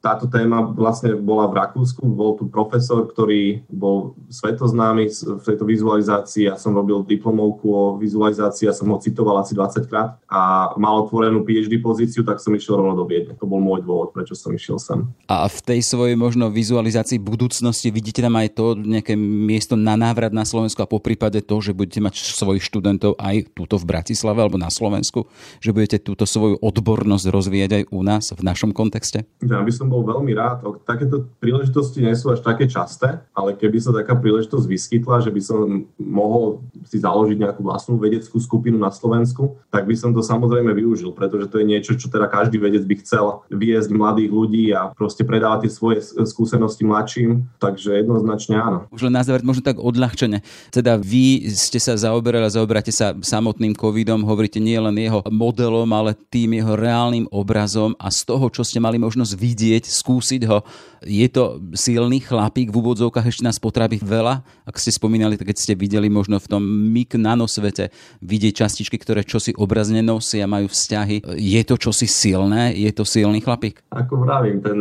táto 0.00 0.26
téma 0.32 0.64
vlastne 0.64 1.12
bola 1.12 1.44
v 1.52 1.60
Rakúsku, 1.60 2.00
bol 2.08 2.40
tu 2.40 2.48
profesor, 2.48 3.04
ktorý 3.04 3.68
bol 3.68 4.16
svetoznámy 4.32 5.12
v 5.12 5.42
tejto 5.44 5.68
vizualizácii, 5.68 6.48
ja 6.48 6.56
som 6.56 6.72
robil 6.72 7.04
diplomovku 7.04 7.66
o 7.68 7.84
vizualizácii, 8.00 8.64
ja 8.64 8.74
som 8.74 8.88
ho 8.88 8.96
citoval 8.96 9.44
asi 9.44 9.52
20 9.52 9.84
krát 9.92 10.16
a 10.24 10.72
mal 10.80 11.04
otvorenú 11.04 11.44
PhD 11.44 11.76
pozíciu, 11.84 12.24
tak 12.24 12.40
som 12.40 12.56
išiel 12.56 12.80
rovno 12.80 12.96
do 12.96 13.04
Viedne. 13.04 13.36
To 13.36 13.44
bol 13.44 13.60
môj 13.60 13.84
dôvod, 13.84 14.16
prečo 14.16 14.32
som 14.32 14.56
išiel 14.56 14.80
sem. 14.80 15.04
A 15.28 15.44
v 15.44 15.58
tej 15.60 15.80
svojej 15.84 16.16
možno 16.16 16.48
vizualizácii 16.48 17.20
budúcnosti 17.20 17.92
vidíte 17.92 18.24
tam 18.24 18.40
aj 18.40 18.56
to 18.56 18.72
nejaké 18.80 19.12
miesto 19.20 19.76
na 19.76 20.00
návrat 20.00 20.32
na 20.32 20.48
Slovensku 20.48 20.80
a 20.80 20.88
po 20.88 21.04
prípade 21.04 21.44
to, 21.44 21.60
že 21.60 21.76
budete 21.76 22.00
mať 22.00 22.24
svojich 22.24 22.64
študentov 22.64 23.20
aj 23.20 23.52
túto 23.52 23.76
v 23.76 23.84
Bratislave 23.84 24.40
alebo 24.40 24.56
na 24.56 24.72
Slovensku, 24.72 25.28
že 25.60 25.76
budete 25.76 26.00
túto 26.00 26.24
svoju 26.24 26.56
odbornosť 26.64 27.26
rozvíjať 27.28 27.70
aj 27.76 27.84
u 27.92 28.00
nás 28.00 28.24
v 28.32 28.40
našom 28.40 28.72
kontexte? 28.72 29.28
Ja 29.44 29.60
by 29.60 29.72
som 29.74 29.89
bol 29.90 30.06
veľmi 30.06 30.30
rád. 30.38 30.62
Takéto 30.86 31.26
príležitosti 31.42 31.98
nie 31.98 32.14
sú 32.14 32.30
až 32.30 32.46
také 32.46 32.70
časté, 32.70 33.18
ale 33.34 33.58
keby 33.58 33.82
sa 33.82 33.90
taká 33.90 34.14
príležitosť 34.14 34.66
vyskytla, 34.70 35.26
že 35.26 35.34
by 35.34 35.42
som 35.42 35.90
mohol 35.98 36.62
si 36.86 37.02
založiť 37.02 37.34
nejakú 37.42 37.66
vlastnú 37.66 37.98
vedeckú 37.98 38.38
skupinu 38.38 38.78
na 38.78 38.94
Slovensku, 38.94 39.58
tak 39.74 39.90
by 39.90 39.98
som 39.98 40.14
to 40.14 40.22
samozrejme 40.22 40.70
využil, 40.70 41.10
pretože 41.10 41.50
to 41.50 41.58
je 41.58 41.66
niečo, 41.66 41.98
čo 41.98 42.06
teda 42.06 42.30
každý 42.30 42.62
vedec 42.62 42.86
by 42.86 42.94
chcel 43.02 43.42
viesť 43.50 43.90
mladých 43.90 44.30
ľudí 44.30 44.64
a 44.70 44.94
proste 44.94 45.26
predávať 45.26 45.66
tie 45.66 45.72
svoje 45.74 45.98
skúsenosti 46.28 46.86
mladším. 46.86 47.50
Takže 47.58 47.98
jednoznačne 47.98 48.54
áno. 48.60 48.78
Už 48.94 49.10
len 49.10 49.18
na 49.18 49.26
záver 49.26 49.42
možno 49.42 49.66
tak 49.66 49.82
odľahčene. 49.82 50.44
Teda 50.70 50.94
vy 50.94 51.50
ste 51.50 51.82
sa 51.82 51.98
zaoberali 51.98 52.46
a 52.46 52.54
zaoberáte 52.54 52.92
sa 52.94 53.16
samotným 53.16 53.74
covidom, 53.74 54.22
hovoríte 54.22 54.60
nie 54.60 54.76
len 54.76 54.94
jeho 55.00 55.24
modelom, 55.26 55.88
ale 55.90 56.14
tým 56.28 56.60
jeho 56.60 56.76
reálnym 56.76 57.26
obrazom 57.32 57.96
a 57.96 58.12
z 58.12 58.28
toho, 58.28 58.52
čo 58.52 58.62
ste 58.62 58.78
mali 58.78 59.00
možnosť 59.00 59.32
vidieť, 59.34 59.79
skúsiť 59.88 60.42
ho. 60.50 60.64
Je 61.00 61.24
to 61.32 61.62
silný 61.72 62.20
chlapík, 62.20 62.68
v 62.68 62.80
úvodzovkách 62.80 63.30
ešte 63.30 63.46
nás 63.46 63.56
potrábi 63.56 63.96
veľa. 63.96 64.44
Ak 64.68 64.76
ste 64.76 64.92
spomínali, 64.92 65.40
tak 65.40 65.48
keď 65.54 65.58
ste 65.60 65.74
videli 65.78 66.12
možno 66.12 66.36
v 66.36 66.50
tom 66.50 66.62
mik 66.64 67.16
nanosvete, 67.16 67.88
vidieť 68.20 68.64
častičky, 68.66 69.00
ktoré 69.00 69.24
čosi 69.24 69.56
obrazne 69.56 70.04
nosia, 70.04 70.44
majú 70.44 70.68
vzťahy. 70.68 71.24
Je 71.40 71.62
to 71.64 71.80
čosi 71.80 72.04
silné? 72.04 72.76
Je 72.76 72.90
to 72.92 73.08
silný 73.08 73.40
chlapík? 73.40 73.80
Ako 73.94 74.26
vravím, 74.26 74.60
ten, 74.60 74.78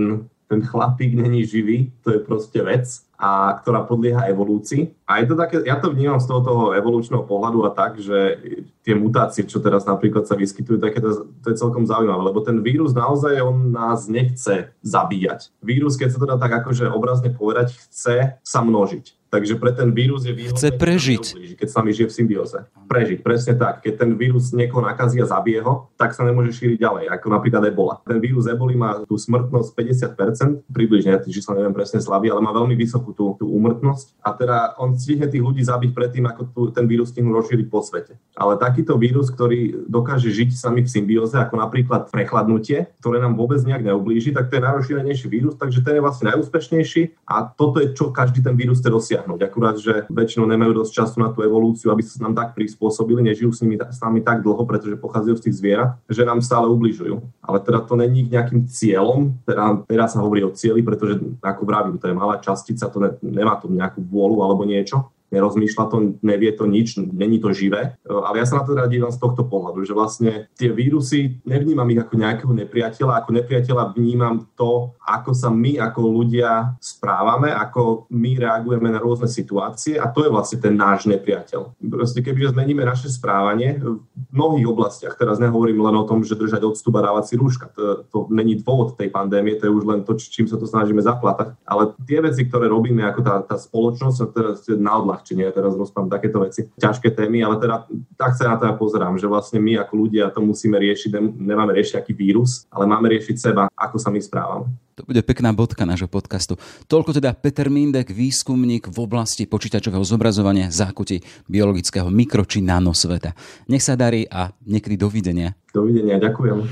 ten 0.49 0.65
chlapík 0.65 1.13
není 1.13 1.45
živý, 1.45 1.93
to 2.01 2.11
je 2.11 2.19
proste 2.19 2.57
vec 2.65 2.89
a 3.21 3.53
ktorá 3.61 3.85
podlieha 3.85 4.31
evolúcii. 4.33 4.89
A 5.05 5.21
je 5.21 5.29
to 5.29 5.35
také, 5.37 5.61
ja 5.61 5.77
to 5.77 5.93
vnímam 5.93 6.17
z 6.17 6.25
toho, 6.25 6.41
toho 6.41 6.63
evolučného 6.73 7.21
pohľadu 7.27 7.67
a 7.67 7.75
tak, 7.75 8.01
že 8.01 8.41
tie 8.81 8.97
mutácie, 8.97 9.45
čo 9.45 9.61
teraz 9.61 9.85
napríklad 9.85 10.25
sa 10.25 10.33
vyskytujú, 10.33 10.81
také 10.81 11.03
to, 11.03 11.27
to 11.45 11.47
je 11.53 11.59
celkom 11.59 11.85
zaujímavé, 11.85 12.33
lebo 12.33 12.41
ten 12.41 12.63
vírus 12.65 12.95
naozaj 12.95 13.43
on 13.43 13.69
nás 13.69 14.09
nechce 14.09 14.73
zabíjať. 14.81 15.53
Vírus, 15.61 15.99
keď 15.99 16.15
sa 16.15 16.19
to 16.23 16.25
dá 16.25 16.39
tak 16.41 16.65
akože 16.65 16.89
obrazne 16.89 17.29
povedať, 17.29 17.75
chce 17.75 18.39
sa 18.41 18.59
množiť. 18.65 19.18
Takže 19.29 19.61
pre 19.61 19.69
ten 19.69 19.93
vírus 19.93 20.25
je 20.25 20.33
výhodné, 20.33 20.57
Chce 20.57 20.69
prežiť. 20.73 21.23
keď 21.53 21.69
sa 21.69 21.85
mi 21.85 21.93
žije 21.93 22.09
v 22.09 22.13
symbióze. 22.17 22.57
Prežiť, 22.89 23.21
presne 23.21 23.53
tak. 23.53 23.85
Keď 23.85 23.93
ten 24.01 24.11
vírus 24.17 24.49
niekoho 24.57 24.81
nakazí 24.81 25.21
a 25.21 25.29
zabije 25.29 25.61
ho, 25.61 25.93
tak 26.01 26.17
sa 26.17 26.25
nemôže 26.25 26.49
šíriť 26.57 26.81
ďalej, 26.81 27.05
ako 27.13 27.25
napríklad 27.29 27.61
ebola. 27.69 28.01
Ten 28.09 28.17
vírus 28.17 28.49
eboli 28.49 28.73
má 28.73 29.05
tú 29.05 29.21
smrtnosť 29.21 29.69
50%, 29.77 30.65
približne, 30.73 31.13
tie 31.21 31.29
čísla 31.29 31.61
neviem 31.61 31.77
presne 31.77 32.01
slavy, 32.01 32.33
ale 32.33 32.41
má 32.41 32.49
veľmi 32.49 32.73
vysokú 32.73 33.13
tú, 33.13 33.37
tú 33.37 33.45
úmrtnosť. 33.53 34.17
A 34.25 34.33
teda 34.33 34.57
on 34.81 34.97
stihne 34.97 35.29
tých 35.29 35.45
ľudí 35.45 35.61
zabiť 35.61 35.93
predtým, 35.93 36.25
ako 36.25 36.41
tu, 36.49 36.61
ten 36.73 36.89
vírus 36.89 37.13
stihnú 37.13 37.29
rozšíriť 37.37 37.69
po 37.69 37.85
svete. 37.85 38.17
Ale 38.33 38.57
takýto 38.57 38.97
vírus, 38.97 39.29
ktorý 39.29 39.85
dokáže 39.85 40.33
žiť 40.33 40.57
sami 40.57 40.81
v 40.81 40.89
symbióze, 40.89 41.37
ako 41.37 41.53
napríklad 41.53 42.09
prechladnutie, 42.09 42.89
ktoré 42.97 43.21
nám 43.21 43.37
vôbec 43.37 43.61
nejak 43.61 43.85
neublíži, 43.85 44.33
tak 44.33 44.49
to 44.49 44.57
je 44.57 44.65
najrozšírenejší 44.65 45.27
vírus, 45.29 45.53
takže 45.53 45.85
ten 45.85 46.01
je 46.01 46.01
vlastne 46.01 46.33
najúspešnejší 46.33 47.29
a 47.29 47.45
toto 47.45 47.77
je, 47.77 47.93
čo 47.93 48.09
každý 48.09 48.41
ten 48.41 48.57
vírus 48.57 48.81
chce 48.81 48.89
dosiahnuť 48.89 49.18
dosiahnuť. 49.19 49.39
Akurát, 49.43 49.75
že 49.75 50.07
väčšinou 50.07 50.47
nemajú 50.47 50.83
dosť 50.83 50.91
času 50.95 51.15
na 51.19 51.29
tú 51.35 51.43
evolúciu, 51.43 51.91
aby 51.91 51.99
sa 52.03 52.23
nám 52.23 52.33
tak 52.35 52.55
prispôsobili, 52.55 53.19
nežijú 53.19 53.51
s 53.51 53.59
nimi 53.59 53.75
s 53.75 53.99
nami 53.99 54.23
tak 54.23 54.39
dlho, 54.39 54.63
pretože 54.63 54.95
pochádzajú 54.95 55.35
z 55.35 55.43
tých 55.49 55.57
zvierat, 55.59 55.99
že 56.07 56.23
nám 56.23 56.39
stále 56.39 56.71
ubližujú. 56.71 57.19
Ale 57.43 57.57
teda 57.59 57.83
to 57.83 57.99
není 57.99 58.23
nejakým 58.31 58.63
cieľom, 58.71 59.35
teda 59.43 59.83
teraz 59.89 60.15
sa 60.15 60.23
hovorí 60.23 60.43
o 60.47 60.55
cieli, 60.55 60.79
pretože 60.79 61.19
ako 61.43 61.61
vravím, 61.67 61.99
to 61.99 62.07
je 62.07 62.15
malá 62.15 62.39
častica, 62.39 62.87
to 62.87 62.99
ne, 63.03 63.11
nemá 63.19 63.59
tu 63.59 63.67
nejakú 63.67 63.99
vôľu 63.99 64.39
alebo 64.45 64.63
niečo, 64.63 65.11
nerozmýšľa 65.29 65.85
to, 65.89 65.97
nevie 66.21 66.51
to 66.53 66.65
nič, 66.65 66.97
není 66.99 67.37
to 67.41 67.53
živé. 67.53 67.97
Ale 68.05 68.41
ja 68.41 68.45
sa 68.45 68.61
na 68.61 68.63
to 68.65 68.73
teda 68.73 68.89
dívam 68.89 69.13
z 69.13 69.21
tohto 69.21 69.45
pohľadu, 69.45 69.85
že 69.85 69.93
vlastne 69.93 70.31
tie 70.57 70.69
vírusy, 70.73 71.41
nevnímam 71.45 71.89
ich 71.89 72.01
ako 72.01 72.13
nejakého 72.17 72.53
nepriateľa, 72.53 73.23
ako 73.23 73.29
nepriateľa 73.37 73.83
vnímam 73.97 74.49
to, 74.57 74.93
ako 75.05 75.31
sa 75.33 75.49
my 75.49 75.77
ako 75.81 76.01
ľudia 76.05 76.77
správame, 76.81 77.53
ako 77.53 78.09
my 78.13 78.31
reagujeme 78.37 78.89
na 78.89 78.99
rôzne 79.01 79.29
situácie 79.29 79.97
a 79.97 80.09
to 80.09 80.25
je 80.25 80.33
vlastne 80.33 80.57
ten 80.61 80.73
náš 80.73 81.05
nepriateľ. 81.09 81.77
Proste 81.89 82.21
kebyže 82.25 82.53
zmeníme 82.53 82.81
naše 82.85 83.09
správanie 83.09 83.77
v 83.79 84.01
mnohých 84.33 84.67
oblastiach, 84.69 85.17
teraz 85.17 85.37
nehovorím 85.37 85.85
len 85.85 85.95
o 85.97 86.07
tom, 86.07 86.25
že 86.25 86.37
držať 86.37 86.65
odstup 86.65 86.97
a 86.99 87.05
dávať 87.05 87.33
si 87.33 87.35
rúška, 87.37 87.69
to, 87.73 88.05
to 88.09 88.17
není 88.33 88.59
dôvod 88.61 88.97
tej 88.97 89.09
pandémie, 89.13 89.57
to 89.57 89.69
je 89.69 89.73
už 89.73 89.85
len 89.85 89.99
to, 90.05 90.17
čím 90.17 90.45
sa 90.49 90.57
to 90.57 90.65
snažíme 90.65 91.01
zaplatať, 91.01 91.57
ale 91.65 91.93
tie 92.05 92.19
veci, 92.21 92.45
ktoré 92.45 92.69
robíme 92.69 93.05
ako 93.05 93.21
tá, 93.21 93.35
tá 93.45 93.57
spoločnosť, 93.57 94.17
teraz 94.33 94.65
na 94.69 94.95
uľahčenie. 95.19 95.43
Ja 95.43 95.51
teraz 95.51 95.75
rozprávam 95.75 96.07
takéto 96.07 96.39
veci, 96.39 96.71
ťažké 96.79 97.11
témy, 97.11 97.43
ale 97.43 97.59
teda 97.59 97.83
tak 98.15 98.39
sa 98.39 98.55
na 98.55 98.55
to 98.55 98.71
ja 98.71 98.73
pozerám, 98.79 99.19
že 99.19 99.27
vlastne 99.27 99.59
my 99.59 99.75
ako 99.83 99.93
ľudia 100.07 100.31
to 100.31 100.39
musíme 100.39 100.79
riešiť, 100.79 101.19
nemáme 101.19 101.75
riešiť 101.75 101.99
aký 101.99 102.15
vírus, 102.15 102.63
ale 102.71 102.87
máme 102.87 103.11
riešiť 103.11 103.35
seba, 103.35 103.67
ako 103.75 103.99
sa 103.99 104.07
my 104.07 104.19
správame. 104.23 104.71
To 104.95 105.07
bude 105.07 105.23
pekná 105.23 105.55
bodka 105.55 105.87
nášho 105.87 106.11
podcastu. 106.11 106.59
Toľko 106.91 107.15
teda 107.15 107.31
Peter 107.31 107.71
Mindek, 107.71 108.11
výskumník 108.11 108.91
v 108.91 108.97
oblasti 108.99 109.47
počítačového 109.47 110.03
zobrazovania 110.03 110.67
zákutí 110.67 111.47
biologického 111.47 112.11
mikro 112.11 112.43
či 112.43 112.59
nanosveta. 112.59 113.31
Nech 113.71 113.83
sa 113.83 113.95
darí 113.95 114.27
a 114.27 114.51
niekedy 114.67 114.99
dovidenia. 114.99 115.55
Dovidenia, 115.71 116.19
ďakujem. 116.19 116.67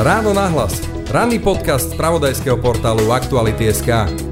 Ráno 0.00 0.32
nahlas. 0.32 0.80
Ranný 1.12 1.44
podcast 1.44 1.92
z 1.92 2.00
pravodajského 2.00 2.56
portálu 2.56 3.12
Aktuality.sk. 3.12 4.31